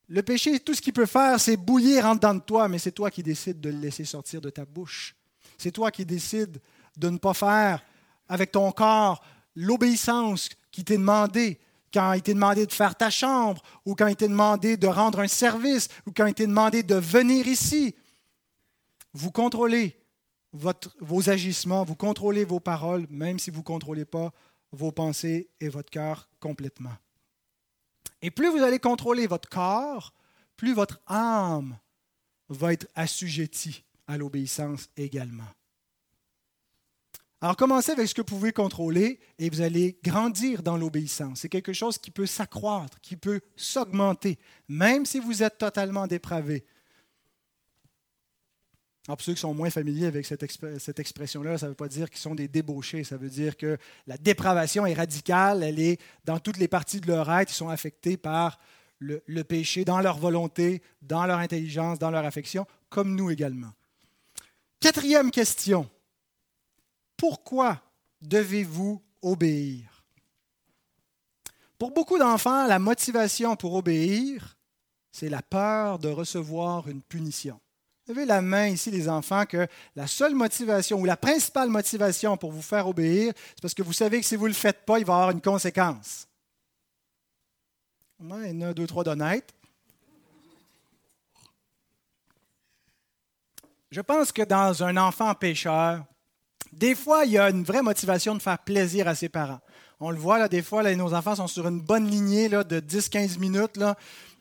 [0.08, 2.92] Le péché, tout ce qu'il peut faire, c'est bouillir en dedans de toi, mais c'est
[2.92, 5.16] toi qui décides de le laisser sortir de ta bouche.
[5.56, 6.60] C'est toi qui décides
[6.96, 7.82] de ne pas faire
[8.28, 11.58] avec ton corps l'obéissance qui t'est demandée.
[11.92, 15.20] quand il t'est demandé de faire ta chambre, ou quand il t'est demandé de rendre
[15.20, 17.94] un service, ou quand il t'est demandé de venir ici.
[19.14, 19.96] Vous contrôlez
[21.00, 24.32] vos agissements, vous contrôlez vos paroles, même si vous ne contrôlez pas
[24.72, 26.94] vos pensées et votre cœur complètement.
[28.22, 30.12] Et plus vous allez contrôler votre corps,
[30.56, 31.78] plus votre âme
[32.48, 35.44] va être assujettie à l'obéissance également.
[37.40, 41.40] Alors commencez avec ce que vous pouvez contrôler et vous allez grandir dans l'obéissance.
[41.40, 44.38] C'est quelque chose qui peut s'accroître, qui peut s'augmenter,
[44.68, 46.64] même si vous êtes totalement dépravé.
[49.06, 52.10] Alors pour ceux qui sont moins familiers avec cette, expression-là, ça ne veut pas dire
[52.10, 56.40] qu'ils sont des débauchés, ça veut dire que la dépravation est radicale, elle est dans
[56.40, 58.58] toutes les parties de leur être, ils sont affectés par
[58.98, 63.72] le péché dans leur volonté, dans leur intelligence, dans leur affection, comme nous également.
[64.80, 65.88] Quatrième question.
[67.16, 67.80] Pourquoi
[68.20, 70.04] devez-vous obéir?
[71.78, 74.56] Pour beaucoup d'enfants, la motivation pour obéir,
[75.12, 77.60] c'est la peur de recevoir une punition.
[78.06, 79.66] Vous avez la main ici, les enfants, que
[79.96, 83.92] la seule motivation ou la principale motivation pour vous faire obéir, c'est parce que vous
[83.92, 86.28] savez que si vous ne le faites pas, il va y avoir une conséquence.
[88.20, 89.52] il y en a deux, trois d'honnêtes.
[93.90, 96.04] Je pense que dans un enfant pécheur,
[96.72, 99.60] des fois, il y a une vraie motivation de faire plaisir à ses parents.
[99.98, 102.78] On le voit, là, des fois, nos enfants sont sur une bonne lignée là, de
[102.78, 103.80] 10-15 minutes.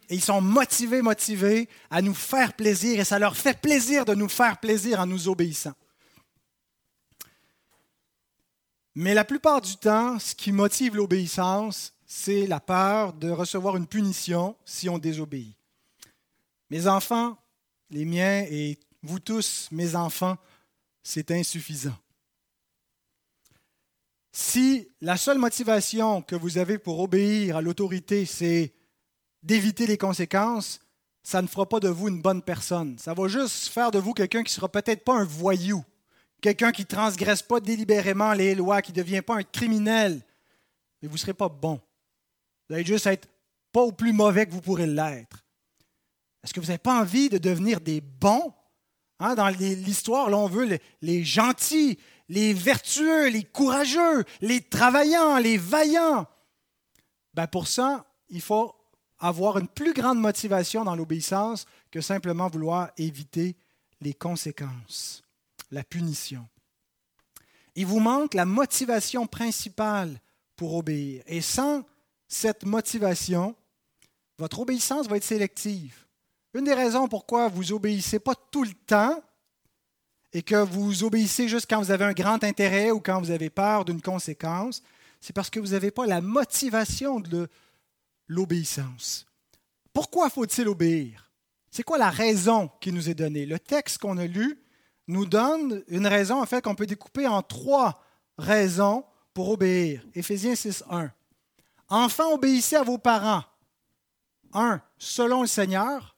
[0.09, 2.99] Ils sont motivés, motivés à nous faire plaisir.
[2.99, 5.73] Et ça leur fait plaisir de nous faire plaisir en nous obéissant.
[8.95, 13.87] Mais la plupart du temps, ce qui motive l'obéissance, c'est la peur de recevoir une
[13.87, 15.55] punition si on désobéit.
[16.69, 17.37] Mes enfants,
[17.89, 20.37] les miens et vous tous, mes enfants,
[21.03, 21.95] c'est insuffisant.
[24.31, 28.73] Si la seule motivation que vous avez pour obéir à l'autorité, c'est
[29.45, 30.79] d'éviter les conséquences,
[31.23, 32.97] ça ne fera pas de vous une bonne personne.
[32.97, 35.83] Ça va juste faire de vous quelqu'un qui ne sera peut-être pas un voyou,
[36.41, 40.21] quelqu'un qui ne transgresse pas délibérément les lois, qui ne devient pas un criminel.
[41.01, 41.79] Mais vous ne serez pas bon.
[42.67, 43.27] Vous allez juste être
[43.71, 45.45] pas au plus mauvais que vous pourrez l'être.
[46.43, 48.53] Est-ce que vous n'avez pas envie de devenir des bons?
[49.19, 51.97] Hein, dans l'histoire, là, on veut les, gentils,
[52.29, 56.27] les vertueux, les courageux, les travaillants, les vaillants.
[57.33, 58.74] Ben pour ça, il faut
[59.19, 63.55] avoir une plus grande motivation dans l'obéissance que simplement vouloir éviter
[64.01, 65.23] les conséquences,
[65.71, 66.47] la punition.
[67.75, 70.19] Il vous manque la motivation principale
[70.55, 71.23] pour obéir.
[71.27, 71.83] Et sans
[72.27, 73.55] cette motivation,
[74.37, 76.05] votre obéissance va être sélective.
[76.53, 79.21] Une des raisons pourquoi vous obéissez pas tout le temps,
[80.35, 83.49] et que vous obéissez juste quand vous avez un grand intérêt ou quand vous avez
[83.49, 84.83] peur d'une conséquence,
[85.21, 87.47] c'est parce que vous n'avez pas la motivation de
[88.27, 89.25] l'obéissance.
[89.93, 91.31] Pourquoi faut-il obéir?
[91.69, 93.45] C'est quoi la raison qui nous est donnée?
[93.45, 94.61] Le texte qu'on a lu
[95.07, 98.01] nous donne une raison, en qu'on peut découper en trois
[98.37, 100.05] raisons pour obéir.
[100.13, 101.11] Éphésiens 6, 1.
[101.89, 103.43] Enfants, obéissez à vos parents.
[104.53, 104.81] 1.
[104.97, 106.15] Selon le Seigneur.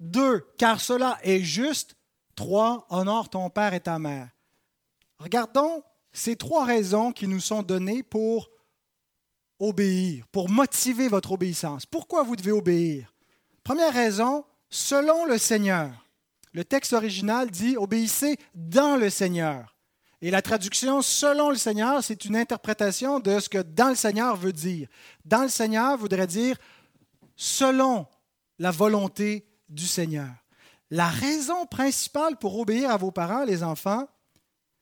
[0.00, 0.46] 2.
[0.58, 1.96] Car cela est juste.
[2.36, 2.86] 3.
[2.90, 4.28] Honore ton père et ta mère.
[5.18, 8.50] Regardons ces trois raisons qui nous sont données pour
[9.62, 11.86] obéir, pour motiver votre obéissance.
[11.86, 13.14] Pourquoi vous devez obéir?
[13.62, 15.90] Première raison, selon le Seigneur.
[16.52, 19.76] Le texte original dit obéissez dans le Seigneur.
[20.20, 24.36] Et la traduction selon le Seigneur, c'est une interprétation de ce que dans le Seigneur
[24.36, 24.88] veut dire.
[25.24, 26.56] Dans le Seigneur voudrait dire
[27.36, 28.06] selon
[28.58, 30.30] la volonté du Seigneur.
[30.90, 34.06] La raison principale pour obéir à vos parents, les enfants,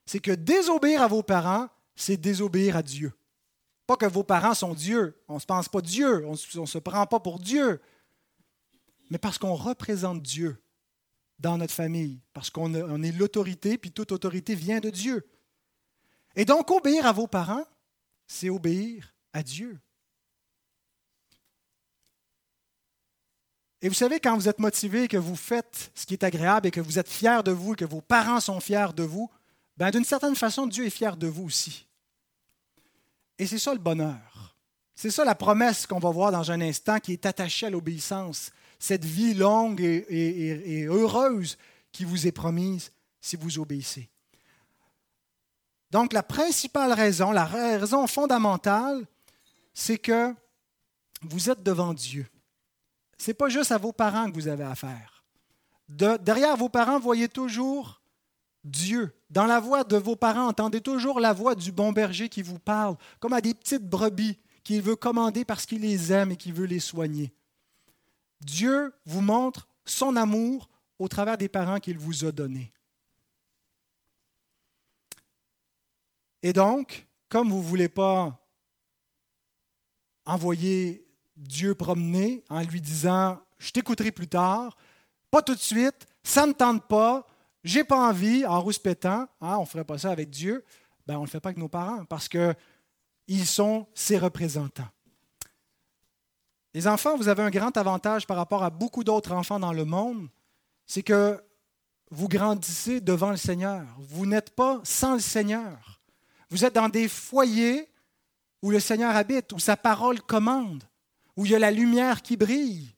[0.05, 3.13] c'est que désobéir à vos parents, c'est désobéir à Dieu.
[3.97, 7.05] Que vos parents sont Dieu, on ne se pense pas Dieu, on ne se prend
[7.05, 7.81] pas pour Dieu,
[9.09, 10.61] mais parce qu'on représente Dieu
[11.39, 12.73] dans notre famille, parce qu'on
[13.03, 15.27] est l'autorité, puis toute autorité vient de Dieu.
[16.35, 17.65] Et donc, obéir à vos parents,
[18.27, 19.79] c'est obéir à Dieu.
[23.81, 26.71] Et vous savez, quand vous êtes motivé, que vous faites ce qui est agréable et
[26.71, 29.29] que vous êtes fier de vous, que vos parents sont fiers de vous,
[29.75, 31.87] ben, d'une certaine façon, Dieu est fier de vous aussi.
[33.41, 34.55] Et c'est ça le bonheur.
[34.93, 38.51] C'est ça la promesse qu'on va voir dans un instant qui est attachée à l'obéissance.
[38.77, 41.57] Cette vie longue et, heureuse
[41.91, 44.11] qui vous est promise si vous obéissez.
[45.89, 49.07] Donc la principale raison, la raison fondamentale,
[49.73, 50.35] c'est que
[51.23, 52.27] vous êtes devant Dieu.
[53.17, 55.23] Ce n'est pas juste à vos parents que vous avez affaire.
[55.89, 58.00] De, derrière vos parents, voyez toujours
[58.63, 59.15] Dieu.
[59.29, 62.59] Dans la voix de vos parents, entendez toujours la voix du bon berger qui vous
[62.59, 66.53] parle, comme à des petites brebis qu'il veut commander parce qu'il les aime et qu'il
[66.53, 67.33] veut les soigner.
[68.41, 72.71] Dieu vous montre son amour au travers des parents qu'il vous a donnés.
[76.43, 78.37] Et donc, comme vous ne voulez pas
[80.25, 84.75] envoyer Dieu promener en lui disant Je t'écouterai plus tard,
[85.29, 87.25] pas tout de suite, ça ne tente pas,
[87.63, 90.63] j'ai pas envie, en rouspétant, hein, on ne ferait pas ça avec Dieu,
[91.05, 94.89] ben, on ne le fait pas avec nos parents parce qu'ils sont ses représentants.
[96.73, 99.85] Les enfants, vous avez un grand avantage par rapport à beaucoup d'autres enfants dans le
[99.85, 100.29] monde,
[100.87, 101.41] c'est que
[102.09, 103.85] vous grandissez devant le Seigneur.
[103.99, 106.01] Vous n'êtes pas sans le Seigneur.
[106.49, 107.87] Vous êtes dans des foyers
[108.61, 110.83] où le Seigneur habite, où sa parole commande,
[111.35, 112.93] où il y a la lumière qui brille.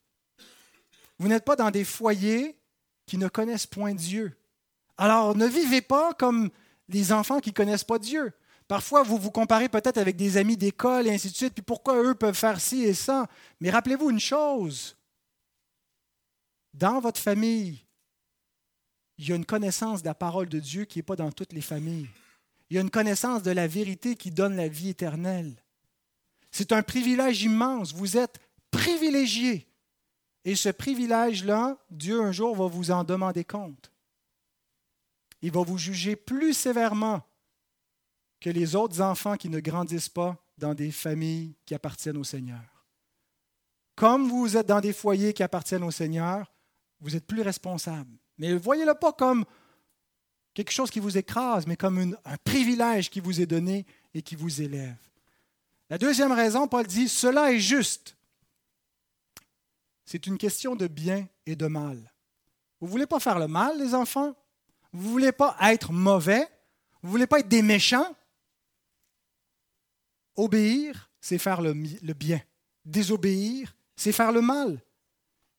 [1.20, 2.58] Vous n'êtes pas dans des foyers
[3.06, 4.36] qui ne connaissent point Dieu.
[5.04, 6.50] Alors ne vivez pas comme
[6.88, 8.32] les enfants qui ne connaissent pas Dieu.
[8.70, 12.02] Parfois, vous vous comparez peut-être avec des amis d'école et ainsi de suite, puis pourquoi
[12.02, 13.28] eux peuvent faire ci et ça.
[13.60, 14.96] Mais rappelez-vous une chose,
[16.74, 17.84] dans votre famille,
[19.18, 21.52] il y a une connaissance de la parole de Dieu qui n'est pas dans toutes
[21.52, 22.08] les familles.
[22.70, 25.54] Il y a une connaissance de la vérité qui donne la vie éternelle.
[26.50, 27.94] C'est un privilège immense.
[27.94, 28.40] Vous êtes
[28.72, 29.68] privilégié.
[30.46, 33.93] Et ce privilège-là, Dieu un jour va vous en demander compte.
[35.44, 37.22] Il va vous juger plus sévèrement
[38.40, 42.88] que les autres enfants qui ne grandissent pas dans des familles qui appartiennent au Seigneur.
[43.96, 46.50] Comme vous êtes dans des foyers qui appartiennent au Seigneur,
[47.02, 48.18] vous êtes plus responsable.
[48.38, 49.44] Mais voyez-le pas comme
[50.54, 54.38] quelque chose qui vous écrase, mais comme un privilège qui vous est donné et qui
[54.38, 54.96] vous élève.
[55.90, 58.16] La deuxième raison, Paul dit, cela est juste.
[60.06, 62.14] C'est une question de bien et de mal.
[62.80, 64.34] Vous ne voulez pas faire le mal, les enfants?
[64.94, 66.48] Vous ne voulez pas être mauvais?
[67.02, 68.16] Vous ne voulez pas être des méchants?
[70.36, 72.42] Obéir, c'est faire le, bien.
[72.86, 74.82] Désobéir, c'est faire le mal.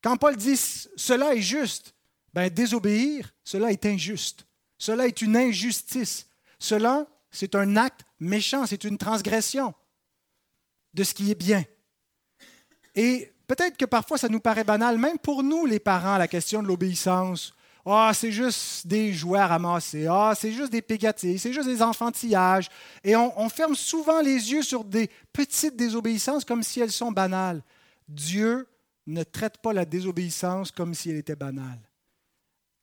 [0.03, 1.95] Quand Paul dit cela est juste,
[2.33, 4.47] ben, désobéir, cela est injuste.
[4.79, 6.29] Cela est une injustice.
[6.59, 9.75] Cela, c'est un acte méchant, c'est une transgression
[10.93, 11.65] de ce qui est bien.
[12.95, 16.63] Et peut-être que parfois ça nous paraît banal, même pour nous les parents, la question
[16.63, 17.55] de l'obéissance.
[17.87, 19.59] Ah, c'est juste des jouets à.
[20.11, 21.39] Ah, c'est juste des pégatilles.
[21.39, 22.69] C'est juste des enfantillages.
[23.03, 27.13] Et on, on, ferme souvent les yeux sur des petites désobéissances comme si elles sont
[27.13, 27.63] banales.
[28.09, 28.67] Dieu
[29.07, 31.79] ne traite pas la désobéissance comme si elle était banale.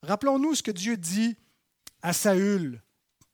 [0.04, 1.36] Rappelons-nous ce que Dieu dit
[2.02, 2.82] à Saül,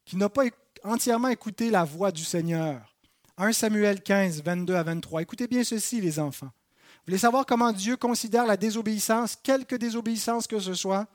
[0.05, 0.43] qui n'a pas
[0.83, 2.95] entièrement écouté la voix du Seigneur.
[3.37, 5.21] 1 Samuel 15, 22 à 23.
[5.21, 6.47] Écoutez bien ceci, les enfants.
[6.47, 11.07] Vous voulez savoir comment Dieu considère la désobéissance, quelque désobéissance que ce soit?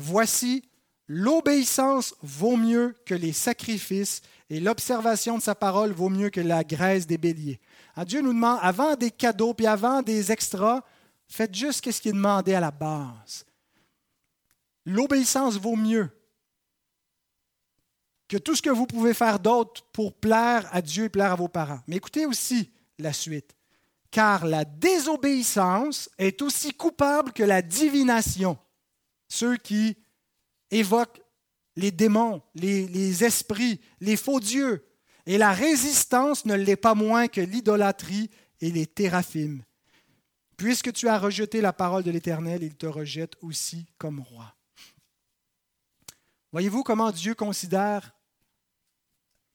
[0.00, 0.64] Voici,
[1.08, 6.64] l'obéissance vaut mieux que les sacrifices et l'observation de sa parole vaut mieux que la
[6.64, 7.60] graisse des béliers.
[7.94, 10.82] Ah, Dieu nous demande, avant des cadeaux puis avant des extras,
[11.28, 13.44] faites juste ce qui est demandé à la base.
[14.86, 16.08] L'obéissance vaut mieux
[18.26, 21.36] que tout ce que vous pouvez faire d'autre pour plaire à Dieu et plaire à
[21.36, 21.80] vos parents.
[21.86, 23.54] Mais écoutez aussi la suite.
[24.10, 28.56] Car la désobéissance est aussi coupable que la divination.
[29.30, 29.96] Ceux qui
[30.70, 31.22] évoquent
[31.76, 34.84] les démons, les, esprits, les faux dieux.
[35.24, 38.28] Et la résistance ne l'est pas moins que l'idolâtrie
[38.60, 39.62] et les théraphimes.
[40.56, 44.54] Puisque tu as rejeté la parole de l'Éternel, il te rejette aussi comme roi.
[46.52, 48.12] Voyez-vous comment Dieu considère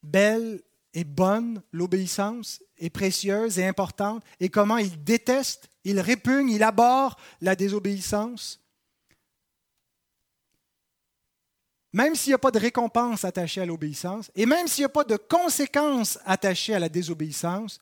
[0.02, 0.62] belle
[0.94, 7.18] et bonne l'obéissance, est précieuse et importante, et comment il déteste, il répugne, il abhorre
[7.42, 8.65] la désobéissance?
[11.96, 14.90] Même s'il n'y a pas de récompense attachée à l'obéissance, et même s'il n'y a
[14.90, 17.80] pas de conséquences attachées à la désobéissance,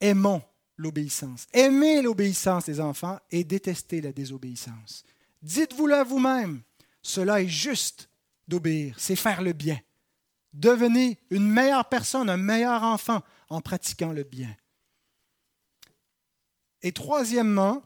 [0.00, 0.42] aimons
[0.78, 1.46] l'obéissance.
[1.52, 5.04] Aimez l'obéissance des enfants et détestez la désobéissance.
[5.42, 6.62] Dites-vous-le à vous-même,
[7.02, 8.08] cela est juste
[8.48, 9.78] d'obéir, c'est faire le bien.
[10.54, 13.20] Devenez une meilleure personne, un meilleur enfant
[13.50, 14.56] en pratiquant le bien.
[16.80, 17.82] Et troisièmement,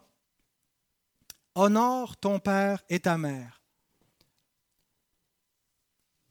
[1.57, 3.63] honore ton père et ta mère.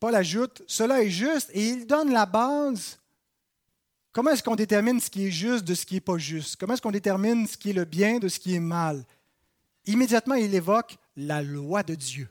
[0.04, 2.98] Paul ajoute, cela est juste, et il donne la base.
[4.12, 6.56] Comment est-ce qu'on détermine ce qui est juste de ce qui n'est pas juste?
[6.56, 9.02] Comment est-ce qu'on détermine ce qui est le bien de ce qui est mal?
[9.86, 12.28] Immédiatement, il évoque la loi de Dieu.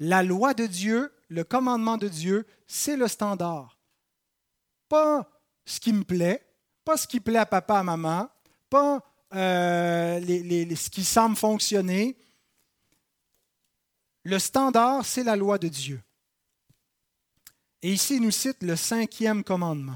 [0.00, 3.78] La loi de Dieu le commandement de Dieu, c'est le standard.
[4.88, 5.30] Pas
[5.64, 6.44] ce qui me plaît,
[6.84, 8.28] pas ce qui plaît à papa, à maman,
[8.68, 9.00] pas
[9.32, 12.16] euh, ce qui semble fonctionner.
[14.24, 16.02] Le standard, c'est la loi de Dieu.
[17.86, 19.94] Et ici, il nous cite le cinquième commandement.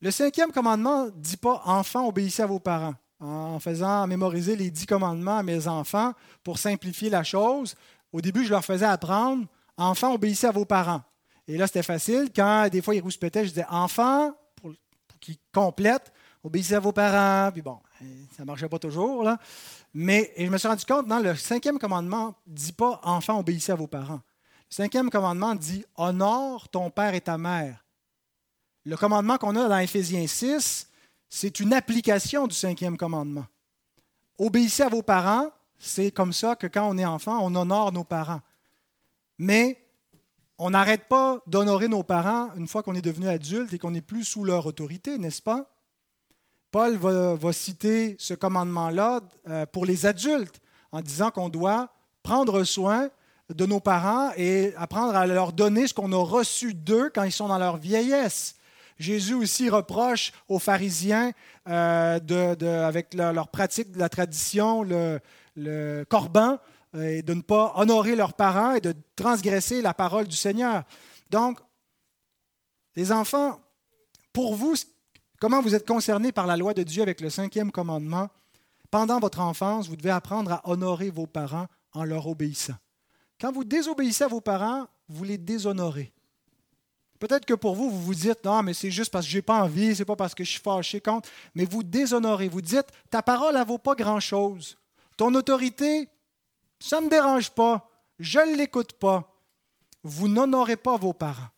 [0.00, 2.94] Le cinquième commandement ne dit pas enfants, obéissez à vos parents.
[3.18, 6.12] En faisant mémoriser les dix commandements à mes enfants
[6.44, 7.74] pour simplifier la chose,
[8.12, 11.02] au début, je leur faisais apprendre enfants, obéissez à vos parents.
[11.48, 12.30] Et là, c'était facile.
[12.32, 14.74] Quand des fois ils rouspétaient, je disais enfants, pour,
[15.18, 16.12] qu'ils complètent,
[16.44, 17.50] obéissez à vos parents.
[17.50, 17.80] Puis bon,
[18.36, 19.28] ça ne marchait pas toujours.
[19.92, 23.72] Mais je me suis rendu compte, dans le cinquième commandement ne dit pas enfants, obéissez
[23.72, 24.20] à vos parents.
[24.70, 27.84] Le cinquième commandement dit honore ton père et ta mère.
[28.84, 30.88] Le commandement qu'on a dans Éphésiens 6,
[31.28, 33.46] c'est une application du cinquième commandement.
[34.38, 38.04] Obéissez à vos parents, c'est comme ça que quand on est enfant, on honore nos
[38.04, 38.40] parents.
[39.38, 39.84] Mais
[40.58, 44.00] on n'arrête pas d'honorer nos parents une fois qu'on est devenu adulte et qu'on n'est
[44.00, 45.70] plus sous leur autorité, n'est-ce pas?
[46.70, 50.60] Paul va, citer ce commandement-là euh, pour les adultes
[50.92, 51.88] en disant qu'on doit
[52.22, 53.08] prendre soin
[53.54, 57.32] de nos parents et apprendre à leur donner ce qu'on a reçu d'eux quand ils
[57.32, 58.56] sont dans leur vieillesse.
[58.98, 61.32] Jésus aussi reproche aux pharisiens,
[61.68, 66.58] euh, de, avec leur, pratique de la tradition, le, corban,
[66.94, 70.82] euh, et de ne pas honorer leurs parents et de transgresser la parole du Seigneur.
[71.30, 71.60] Donc,
[72.96, 73.60] les enfants,
[74.32, 74.74] pour vous,
[75.40, 78.28] comment vous êtes concernés par la loi de Dieu avec le cinquième commandement?
[78.90, 82.74] Pendant votre enfance, vous devez apprendre à honorer vos parents en leur obéissant.
[83.40, 86.12] Quand vous désobéissez à vos parents, vous les déshonorez.
[87.18, 89.42] Peut-être que pour vous, vous vous dites, non, mais c'est juste parce que je n'ai
[89.42, 92.48] pas envie, c'est pas parce que je suis fâché contre, mais vous déshonorez.
[92.48, 94.76] Vous dites, ta parole, elle vaut pas grand-chose.
[95.16, 96.08] Ton autorité,
[96.78, 99.34] ça ne me dérange pas, je ne l'écoute pas.
[100.04, 101.48] Vous n'honorez pas vos parents.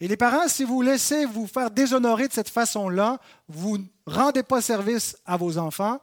[0.00, 4.42] Et les parents, si vous laissez vous faire déshonorer de cette façon-là, vous ne rendez
[4.42, 6.00] pas service à vos enfants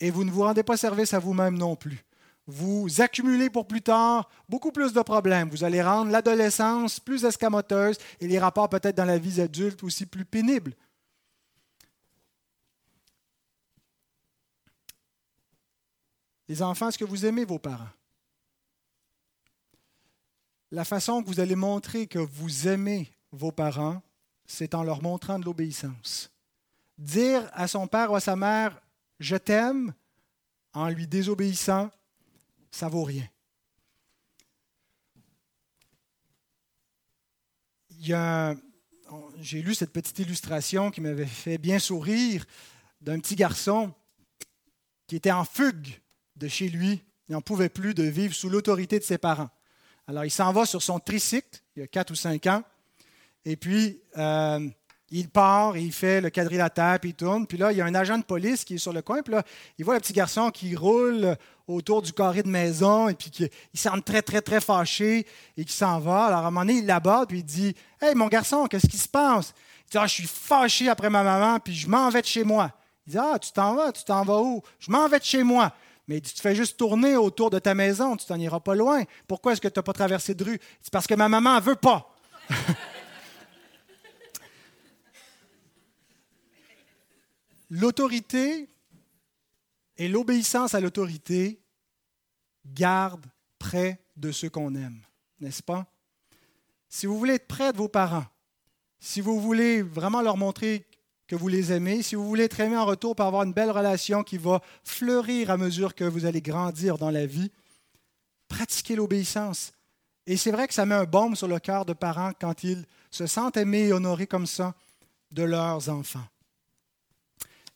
[0.00, 2.04] et vous ne vous rendez pas service à vous-même non plus
[2.46, 5.48] vous accumulez pour plus tard beaucoup plus de problèmes.
[5.48, 10.06] Vous allez rendre l'adolescence plus escamoteuse et les rapports peut-être dans la vie adulte aussi
[10.06, 10.74] plus pénibles.
[16.48, 17.88] Les enfants, est-ce que vous aimez vos parents?
[20.70, 24.02] La façon que vous allez montrer que vous aimez vos parents,
[24.44, 26.30] c'est en leur montrant de l'obéissance.
[26.98, 28.78] Dire à son père ou à sa mère,
[29.18, 29.94] je t'aime,
[30.74, 31.90] en lui désobéissant,
[32.74, 33.24] ça vaut rien.
[39.40, 42.44] j'ai lu cette petite illustration qui m'avait fait bien sourire
[43.00, 43.94] d'un petit garçon
[45.06, 46.00] qui était en fugue
[46.36, 47.02] de chez lui.
[47.28, 49.50] Il n'en pouvait plus de vivre sous l'autorité de ses parents.
[50.06, 52.64] Alors il s'en va sur son tricycle, il y a 4 ou 5 ans,
[53.44, 54.68] et puis euh,
[55.16, 57.46] il part, il fait le quadrilatère, puis il tourne.
[57.46, 59.22] Puis là, il y a un agent de police qui est sur le coin.
[59.22, 59.44] Puis là,
[59.78, 61.36] il voit le petit garçon qui roule
[61.68, 63.30] autour du carré de maison et puis
[63.72, 65.24] il semble très, très, très fâché
[65.56, 66.24] et qui s'en va.
[66.26, 68.98] Alors, à un moment donné, il l'aborde puis il dit Hey, mon garçon, qu'est-ce qui
[68.98, 69.54] se passe
[69.86, 72.42] Il dit ah, Je suis fâché après ma maman, puis je m'en vais de chez
[72.42, 72.72] moi.
[73.06, 74.62] Il dit Ah, tu t'en vas, tu t'en vas où?
[74.80, 75.72] Je m'en vais de chez moi.
[76.08, 79.04] Mais tu fais juste tourner autour de ta maison, tu t'en iras pas loin.
[79.28, 81.60] Pourquoi est-ce que tu n'as pas traversé de rue C'est parce que ma maman ne
[81.60, 82.10] veut pas.
[87.70, 88.68] L'autorité
[89.96, 91.60] et l'obéissance à l'autorité
[92.66, 93.26] gardent
[93.58, 95.00] près de ceux qu'on aime,
[95.40, 95.86] n'est-ce pas?
[96.88, 98.26] Si vous voulez être près de vos parents,
[99.00, 100.86] si vous voulez vraiment leur montrer
[101.26, 103.70] que vous les aimez, si vous voulez être aimé en retour pour avoir une belle
[103.70, 107.50] relation qui va fleurir à mesure que vous allez grandir dans la vie,
[108.48, 109.72] pratiquez l'obéissance.
[110.26, 112.84] Et c'est vrai que ça met un baume sur le cœur de parents quand ils
[113.10, 114.74] se sentent aimés et honorés comme ça
[115.32, 116.24] de leurs enfants.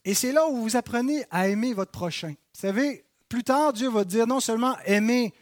[0.05, 2.30] Et c'est là où vous apprenez à aimer votre prochain.
[2.30, 5.34] Vous savez, plus tard, Dieu va dire non seulement aimer,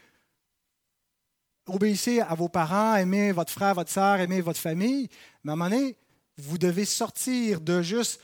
[1.67, 5.09] obéissez à vos parents, aimez votre frère, votre sœur, aimez votre famille,
[5.43, 5.95] mais à un moment donné,
[6.37, 8.21] vous devez sortir de juste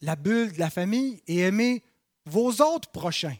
[0.00, 1.82] la bulle de la famille et aimer
[2.26, 3.36] vos autres prochains.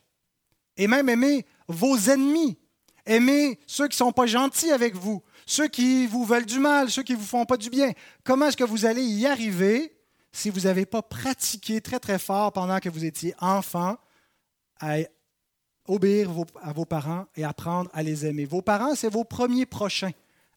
[0.77, 2.59] Et même aimer vos ennemis.
[3.07, 6.91] Aimer ceux qui ne sont pas gentils avec vous, ceux qui vous veulent du mal,
[6.91, 7.93] ceux qui ne vous font pas du bien.
[8.25, 9.94] Comment est-ce que vous allez y arriver
[10.35, 13.97] si vous n'avez pas pratiqué très très fort pendant que vous étiez enfant
[14.81, 14.97] à
[15.87, 16.29] obéir
[16.61, 18.45] à vos parents et apprendre à les aimer.
[18.45, 20.11] Vos parents, c'est vos premiers prochains.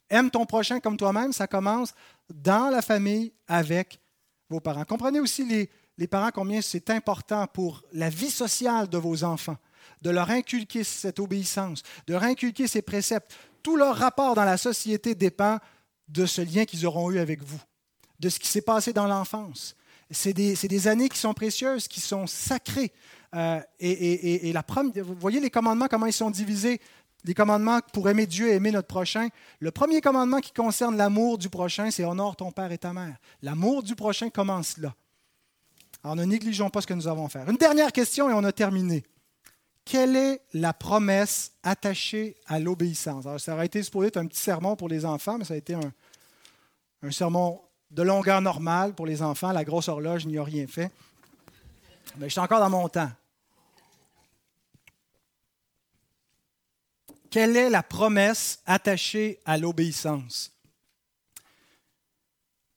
[0.09, 1.93] Aime ton prochain comme toi-même, ça commence
[2.33, 3.99] dans la famille avec
[4.49, 4.83] vos parents.
[4.83, 5.69] Comprenez aussi les,
[5.99, 9.57] les parents combien c'est important pour la vie sociale de vos enfants,
[10.01, 13.31] de leur inculquer cette obéissance, de leur inculquer ces préceptes.
[13.61, 15.59] Tout leur rapport dans la société dépend
[16.07, 17.61] de ce lien qu'ils auront eu avec vous
[18.19, 19.75] de ce qui s'est passé dans l'enfance.
[20.09, 22.93] C'est des, années qui sont précieuses, qui sont sacrées.
[23.35, 24.63] Euh, et, la
[25.03, 26.79] vous voyez les commandements, comment ils sont divisés
[27.25, 29.27] les commandements pour aimer Dieu et aimer notre prochain,
[29.59, 33.17] le premier commandement qui concerne l'amour du prochain, c'est honore ton père et ta mère.
[33.41, 34.95] L'amour du prochain commence là.
[36.03, 37.49] Alors ne négligeons pas ce que nous avons à faire.
[37.49, 39.03] Une dernière question et on a terminé.
[39.83, 43.25] Quelle est la promesse attachée à l'obéissance?
[43.25, 45.57] Alors, ça aurait été supposé être un petit sermon pour les enfants, mais ça a
[45.57, 45.93] été un,
[47.03, 47.61] un sermon
[47.91, 49.51] de longueur normale pour les enfants.
[49.51, 50.91] La grosse horloge n'y a rien fait.
[52.17, 53.11] Mais je suis encore dans mon temps.
[57.29, 60.53] Quelle est la promesse attachée à l'obéissance?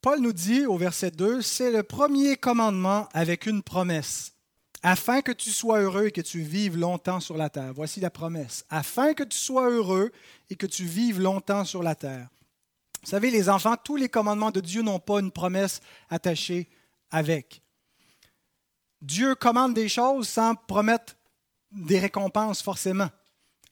[0.02, 4.32] Paul nous dit au verset 2, c'est le premier commandement avec une promesse,
[4.82, 7.74] afin que tu sois heureux et que tu vives longtemps sur la terre.
[7.74, 10.10] Voici la promesse, afin que tu sois heureux
[10.48, 12.28] et que tu vives longtemps sur la terre.
[13.02, 15.80] Vous savez, les enfants, tous les commandements de Dieu n'ont pas une promesse
[16.10, 16.68] attachée
[17.10, 17.62] avec.
[19.00, 21.16] Dieu commande des choses sans promettre
[21.72, 23.08] des récompenses forcément.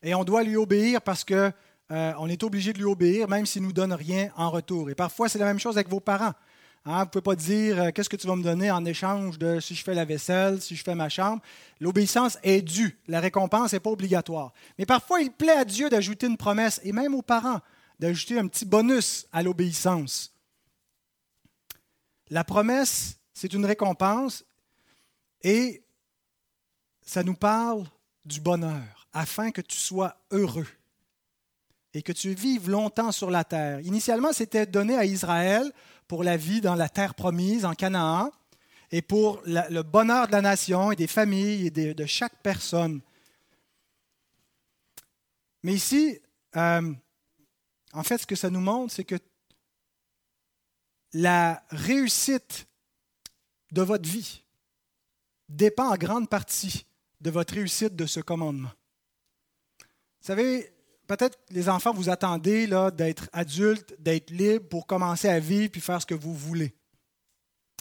[0.03, 1.53] Et on doit lui obéir parce que
[1.91, 4.91] euh, on est obligé de lui obéir, même s'il ne nous donne rien en retour.
[4.91, 6.33] Et parfois, c'est la même chose avec vos parents.
[6.85, 9.39] Hein, vous ne pouvez pas dire euh, qu'est-ce que tu vas me donner en échange
[9.39, 11.43] de si je fais la vaisselle, si je fais ma chambre.
[11.81, 12.99] L'obéissance est due.
[13.09, 14.53] La récompense n'est pas obligatoire.
[14.79, 17.61] Mais parfois, il plaît à Dieu d'ajouter une promesse, et même aux parents,
[17.99, 20.33] d'ajouter un petit bonus à l'obéissance.
[22.31, 24.45] La promesse, c'est une récompense
[25.43, 25.83] et
[27.03, 27.87] ça nous parle
[28.25, 30.67] du bonheur, afin que tu sois heureux
[31.95, 33.81] et que tu vives longtemps sur la terre.
[33.81, 35.73] Initialement, c'était donné à Israël
[36.07, 38.31] pour la vie dans la terre promise, en Canaan,
[38.91, 43.01] et pour le bonheur de la nation et des familles et de, chaque personne.
[45.63, 46.19] Mais ici,
[46.57, 46.93] euh,
[47.93, 49.19] en fait, ce que ça nous montre, c'est que
[51.13, 52.67] la réussite
[53.73, 54.43] de votre vie
[55.49, 56.87] dépend en grande partie
[57.21, 58.71] de votre réussite de ce commandement.
[60.21, 60.73] Vous savez,
[61.07, 65.81] peut-être les enfants, vous attendez là, d'être adultes, d'être libres pour commencer à vivre puis
[65.81, 66.75] faire ce que vous voulez.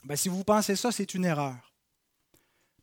[0.03, 1.73] Ben, si vous pensez ça, c'est une erreur.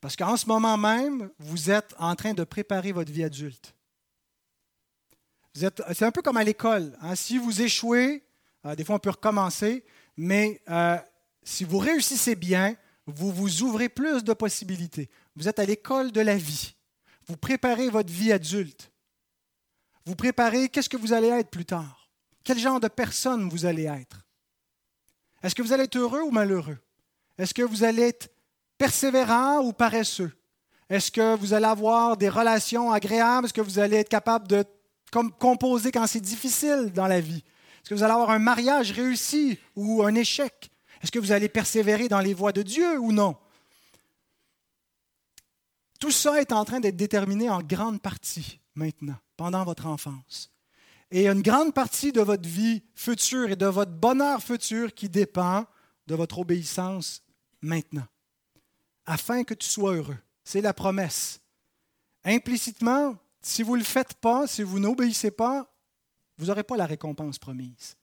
[0.00, 3.74] Parce qu'en ce moment même, vous êtes en train de préparer votre vie adulte
[5.54, 6.96] c'est un peu comme à l'école.
[7.00, 7.14] Hein.
[7.14, 8.24] Si vous échouez,
[8.66, 9.84] euh, des fois on peut recommencer,
[10.16, 10.98] mais euh,
[11.42, 12.76] si vous réussissez bien,
[13.06, 15.08] vous vous ouvrez plus de possibilités.
[15.36, 16.74] Vous êtes à l'école de la vie.
[17.26, 18.90] Vous préparez votre vie adulte.
[20.06, 22.10] Vous préparez qu'est-ce que vous allez être plus tard?
[22.42, 24.26] Quel genre de personne vous allez être?
[25.42, 26.78] Est-ce que vous allez être heureux ou malheureux?
[27.38, 28.30] Est-ce que vous allez être
[28.76, 30.32] persévérant ou paresseux?
[30.90, 33.46] Est-ce que vous allez avoir des relations agréables?
[33.46, 34.64] Est-ce que vous allez être capable de
[35.14, 37.44] comme composer quand c'est difficile dans la vie?
[37.78, 40.72] Est-ce que vous allez avoir un mariage réussi ou un échec?
[41.00, 43.36] Est-ce que vous allez persévérer dans les voies de Dieu ou non?
[46.00, 50.50] Tout ça est en train d'être déterminé en grande partie maintenant, pendant votre enfance.
[51.12, 55.64] Et une grande partie de votre vie future et de votre bonheur futur qui dépend
[56.08, 57.22] de votre obéissance
[57.62, 58.08] maintenant,
[59.06, 60.18] afin que tu sois heureux.
[60.42, 61.40] C'est la promesse.
[62.24, 65.70] Implicitement, si vous ne le faites pas, si vous n'obéissez pas,
[66.38, 67.96] vous n'aurez pas la récompense promise.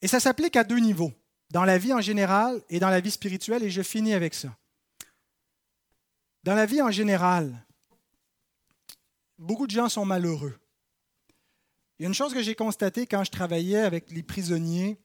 [0.00, 1.12] Et ça s'applique à deux niveaux,
[1.50, 4.56] dans la vie en général et dans la vie spirituelle, et je finis avec ça.
[6.44, 7.66] Dans la vie en général,
[9.36, 10.56] beaucoup de gens sont malheureux.
[11.98, 14.96] Il y a une chose que j'ai constatée quand je travaillais avec les prisonniers,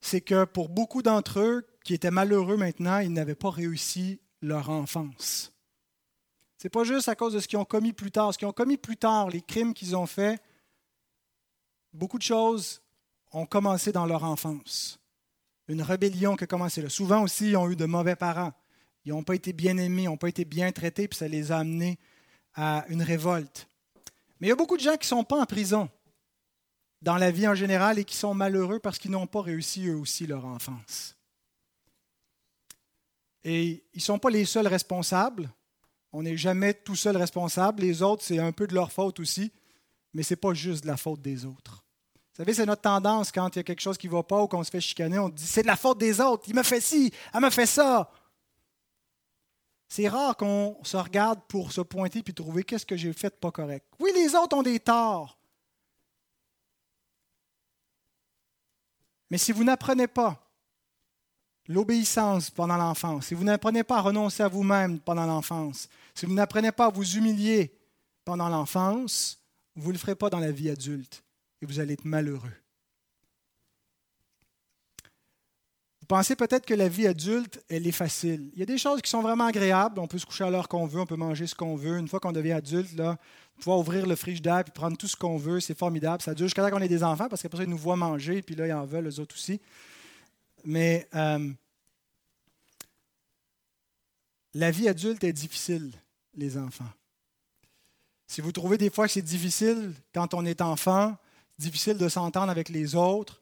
[0.00, 4.70] c'est que pour beaucoup d'entre eux qui étaient malheureux maintenant, ils n'avaient pas réussi leur
[4.70, 5.52] enfance.
[6.60, 8.34] Ce n'est pas juste à cause de ce qu'ils ont commis plus tard.
[8.34, 10.42] Ce qu'ils ont commis plus tard, les crimes qu'ils ont faits,
[11.94, 12.82] beaucoup de choses
[13.32, 15.00] ont commencé dans leur enfance.
[15.68, 16.90] Une rébellion qui a commencé là.
[16.90, 18.52] Souvent aussi, ils ont eu de mauvais parents.
[19.06, 21.50] Ils n'ont pas été bien aimés, ils n'ont pas été bien traités, puis ça les
[21.50, 21.98] a amenés
[22.52, 23.66] à une révolte.
[24.38, 25.88] Mais il y a beaucoup de gens qui ne sont pas en prison
[27.00, 29.96] dans la vie en général et qui sont malheureux parce qu'ils n'ont pas réussi eux
[29.96, 31.16] aussi leur enfance.
[33.44, 35.50] Et ils ne sont pas les seuls responsables.
[36.12, 37.82] On n'est jamais tout seul responsable.
[37.82, 39.52] Les autres, c'est un peu de leur faute aussi,
[40.12, 41.84] mais ce n'est pas juste de la faute des autres.
[42.14, 44.42] Vous savez, c'est notre tendance quand il y a quelque chose qui ne va pas
[44.42, 46.44] ou qu'on se fait chicaner, on dit c'est de la faute des autres.
[46.48, 48.10] Il me fait ci, elle me fait ça.
[49.88, 53.34] C'est rare qu'on se regarde pour se pointer puis trouver qu'est-ce que j'ai fait de
[53.34, 53.86] pas correct.
[53.98, 55.36] Oui, les autres ont des torts.
[59.30, 60.49] Mais si vous n'apprenez pas
[61.70, 66.34] l'obéissance pendant l'enfance, si vous n'apprenez pas à renoncer à vous-même pendant l'enfance, si vous
[66.34, 67.72] n'apprenez pas à vous humilier
[68.24, 69.38] pendant l'enfance,
[69.76, 71.22] vous ne le ferez pas dans la vie adulte
[71.62, 72.52] et vous allez être malheureux.
[76.00, 78.50] Vous pensez peut-être que la vie adulte, elle est facile.
[78.54, 80.00] Il y a des choses qui sont vraiment agréables.
[80.00, 81.98] On peut se coucher à l'heure qu'on veut, on peut manger ce qu'on veut.
[81.98, 83.16] Une fois qu'on devient adulte, là,
[83.58, 86.20] pouvoir ouvrir le frigidaire et prendre tout ce qu'on veut, c'est formidable.
[86.20, 88.42] Ça dure jusqu'à temps qu'on ait des enfants parce qu'après ça, ils nous voient manger
[88.42, 89.60] puis là, ils en veulent, eux autres aussi.
[90.64, 91.52] Mais euh,
[94.54, 95.92] la vie adulte est difficile,
[96.34, 96.90] les enfants.
[98.26, 101.16] Si vous trouvez des fois que c'est difficile quand on est enfant,
[101.58, 103.40] difficile de s'entendre avec les autres,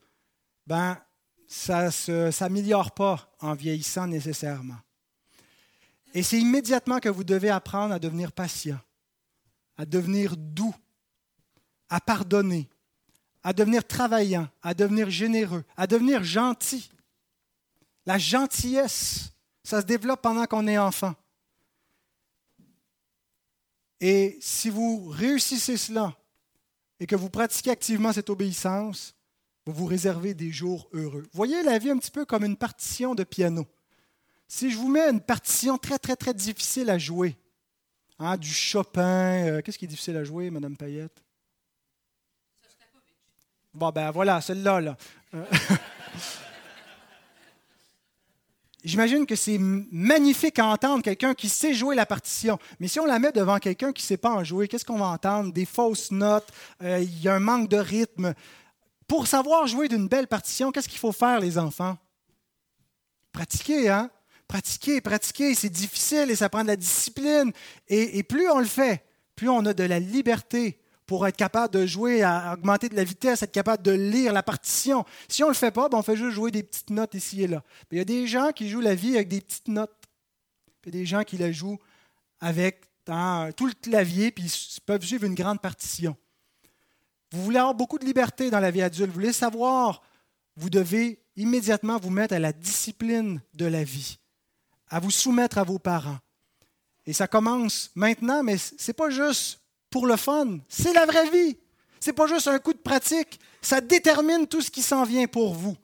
[0.66, 0.98] ben
[1.46, 4.78] ça ne s'améliore pas en vieillissant nécessairement.
[6.14, 8.78] Et c'est immédiatement que vous devez apprendre à devenir patient,
[9.76, 10.74] à devenir doux,
[11.88, 12.68] à pardonner,
[13.42, 16.90] à devenir travaillant, à devenir généreux, à devenir gentil.
[18.08, 21.14] La gentillesse, ça se développe pendant qu'on est enfant.
[24.00, 26.16] Et si vous réussissez cela
[27.00, 29.14] et que vous pratiquez activement cette obéissance,
[29.66, 31.26] vous vous réservez des jours heureux.
[31.34, 33.66] Voyez la vie un petit peu comme une partition de piano.
[34.46, 37.36] Si je vous mets une partition très, très, très difficile à jouer,
[38.18, 41.22] hein, du Chopin, euh, qu'est-ce qui est difficile à jouer, Madame Payette?
[43.74, 44.80] Bon, ben voilà, celle-là.
[44.80, 44.96] Là.
[45.34, 45.44] Euh,
[48.84, 52.58] J'imagine que c'est magnifique à entendre quelqu'un qui sait jouer la partition.
[52.78, 54.98] Mais si on la met devant quelqu'un qui ne sait pas en jouer, qu'est-ce qu'on
[54.98, 55.52] va entendre?
[55.52, 56.48] Des fausses notes,
[56.82, 58.34] euh, il y a un manque de rythme.
[59.08, 61.98] Pour savoir jouer d'une belle partition, qu'est-ce qu'il faut faire, les enfants?
[63.32, 64.10] Pratiquer, hein?
[64.46, 65.54] Pratiquer, pratiquer.
[65.54, 67.52] C'est difficile et ça prend de la discipline.
[67.88, 69.04] Et, et plus on le fait,
[69.34, 73.02] plus on a de la liberté pour être capable de jouer, à augmenter de la
[73.02, 75.06] vitesse, être capable de lire la partition.
[75.26, 77.42] Si on ne le fait pas, ben, on fait juste jouer des petites notes ici
[77.42, 77.64] et là.
[77.90, 79.96] il y a des gens qui jouent la vie avec des petites notes.
[80.84, 81.78] il y a des gens qui la jouent
[82.40, 86.14] avec tout le clavier, puis ils peuvent suivre une grande partition.
[87.32, 90.02] Vous voulez avoir beaucoup de liberté dans la vie adulte, vous voulez savoir,
[90.56, 94.18] vous devez immédiatement vous mettre à la discipline de la vie,
[94.88, 96.18] à vous soumettre à vos parents.
[97.06, 100.58] Et ça commence maintenant, mais ce n'est pas juste pour le fun.
[100.68, 101.56] C'est la vraie vie.
[102.00, 103.40] Ce n'est pas juste un coup de pratique.
[103.60, 105.76] Ça détermine tout ce qui s'en vient pour vous.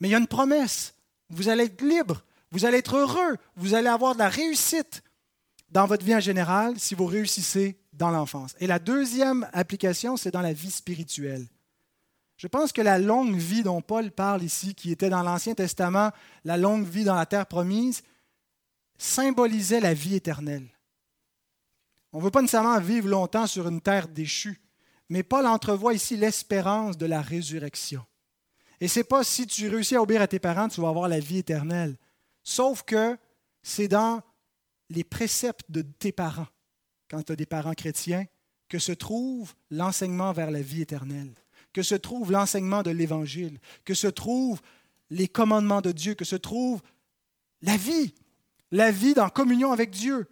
[0.00, 0.94] Mais il y a une promesse.
[1.30, 2.22] Vous allez être libre.
[2.50, 3.36] Vous allez être heureux.
[3.56, 5.02] Vous allez avoir de la réussite
[5.70, 8.54] dans votre vie en général si vous réussissez dans l'enfance.
[8.60, 11.46] Et la deuxième application, c'est dans la vie spirituelle.
[12.36, 16.12] Je pense que la longue vie dont Paul parle ici, qui était dans l'Ancien Testament,
[16.44, 18.02] la longue vie dans la terre promise,
[18.96, 20.68] symbolisait la vie éternelle.
[22.12, 24.60] On ne veut pas nécessairement vivre longtemps sur une terre déchue,
[25.08, 28.04] mais Paul entrevoit ici l'espérance de la résurrection.
[28.80, 31.08] Et ce n'est pas si tu réussis à obéir à tes parents, tu vas avoir
[31.08, 31.96] la vie éternelle.
[32.42, 33.18] Sauf que
[33.62, 34.22] c'est dans
[34.90, 36.46] les préceptes de tes parents,
[37.10, 38.24] quand tu as des parents chrétiens,
[38.68, 41.32] que se trouve l'enseignement vers la vie éternelle,
[41.72, 44.60] que se trouve l'enseignement de l'Évangile, que se trouvent
[45.10, 46.82] les commandements de Dieu, que se trouve
[47.62, 48.14] la vie,
[48.70, 50.28] la vie dans communion avec Dieu.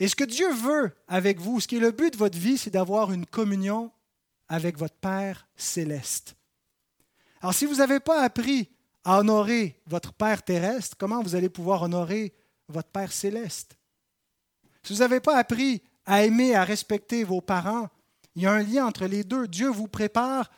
[0.00, 2.58] Et ce que Dieu veut avec vous, ce qui est le but de votre vie,
[2.58, 3.90] c'est d'avoir une communion
[4.48, 6.36] avec votre Père céleste.
[7.40, 8.68] Alors si vous n'avez pas appris
[9.04, 12.32] à honorer votre Père terrestre, comment vous allez pouvoir honorer
[12.68, 13.76] votre Père céleste?
[14.82, 17.88] Si vous n'avez pas appris à aimer, à respecter vos parents,
[18.34, 19.48] il y a un lien entre les deux.
[19.48, 20.50] Dieu vous prépare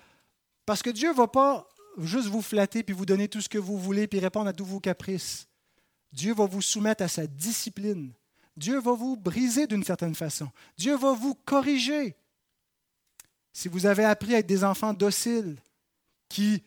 [0.67, 1.67] parce que Dieu ne va pas
[1.99, 4.65] juste vous flatter puis vous donner tout ce que vous voulez puis répondre à tous
[4.65, 5.49] vos caprices.
[6.13, 8.13] Dieu va vous soumettre à sa discipline.
[8.57, 10.51] Dieu va vous briser d'une certaine façon.
[10.77, 12.17] Dieu va vous corriger.
[13.53, 15.57] Si vous avez appris à être des enfants dociles,
[16.29, 16.63] qui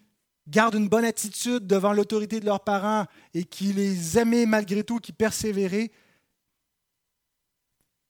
[0.47, 4.99] gardent une bonne attitude devant l'autorité de leurs parents et qui les aimaient malgré tout,
[4.99, 5.91] qui persévéraient,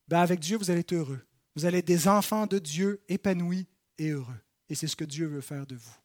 [0.07, 1.21] ben avec Dieu, vous allez être heureux.
[1.55, 3.67] Vous allez être des enfants de Dieu épanouis
[3.97, 4.41] et heureux.
[4.69, 5.95] Et c'est ce que Dieu veut faire de vous.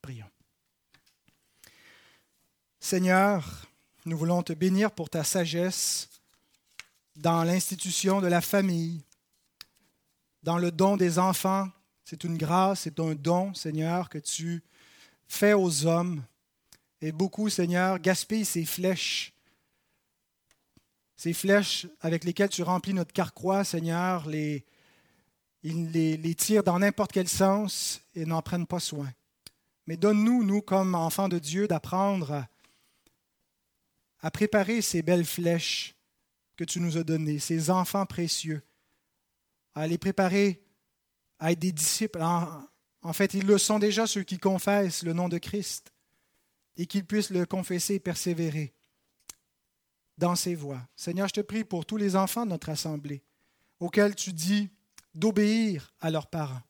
[0.00, 0.30] Prions.
[2.78, 3.66] Seigneur,
[4.06, 6.08] nous voulons te bénir pour ta sagesse
[7.18, 9.02] dans l'institution de la famille,
[10.44, 11.68] dans le don des enfants.
[12.04, 14.62] C'est une grâce, c'est un don, Seigneur, que tu
[15.26, 16.22] fais aux hommes.
[17.00, 19.32] Et beaucoup, Seigneur, gaspillent ces flèches,
[21.16, 24.64] ces flèches avec lesquelles tu remplis notre carquois, Seigneur, les,
[25.62, 29.10] ils les, les tirent dans n'importe quel sens et n'en prennent pas soin.
[29.86, 32.46] Mais donne-nous, nous, comme enfants de Dieu, d'apprendre
[34.20, 35.97] à préparer ces belles flèches
[36.58, 38.62] que tu nous as donnés, ces enfants précieux,
[39.74, 40.60] à les préparer
[41.38, 42.20] à être des disciples.
[42.20, 45.92] En, fait, ils le sont déjà ceux qui confessent le nom de Christ
[46.76, 48.74] et qu'ils puissent le confesser et persévérer
[50.18, 50.82] dans ses voies.
[50.96, 53.22] Seigneur, je te prie pour tous les enfants de notre assemblée
[53.78, 54.68] auxquels tu dis
[55.14, 56.62] d'obéir à leurs parents.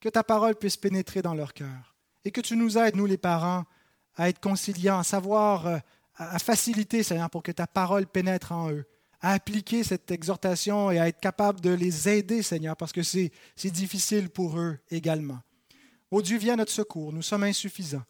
[0.00, 3.18] Que ta parole puisse pénétrer dans leur cœur et que tu nous aides, nous les
[3.18, 3.66] parents,
[4.14, 5.78] à être conciliants, à savoir, euh,
[6.18, 8.84] à faciliter, Seigneur, pour que ta parole pénètre en eux,
[9.20, 13.30] à appliquer cette exhortation et à être capable de les aider, Seigneur, parce que c'est
[13.64, 15.40] difficile pour eux également.
[16.10, 18.04] Ô Dieu, viens à notre secours, nous sommes insuffisants,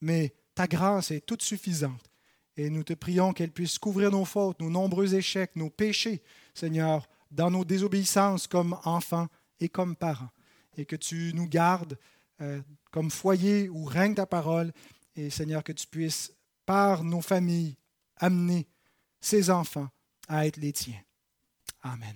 [0.00, 2.10] mais ta grâce est toute suffisante.
[2.56, 6.22] Et nous te prions qu'elle puisse couvrir nos fautes, nos nombreux échecs, nos péchés,
[6.54, 10.30] Seigneur, dans nos désobéissances comme enfants et comme parents.
[10.76, 11.98] Et que tu nous gardes
[12.40, 12.60] euh,
[12.90, 14.72] comme foyer où règne ta parole.
[15.16, 16.32] Et Seigneur, que tu puisses,
[16.66, 17.76] par nos familles,
[18.16, 18.68] amener
[19.20, 19.88] ces enfants
[20.28, 21.00] à être les tiens.
[21.82, 22.08] Amen.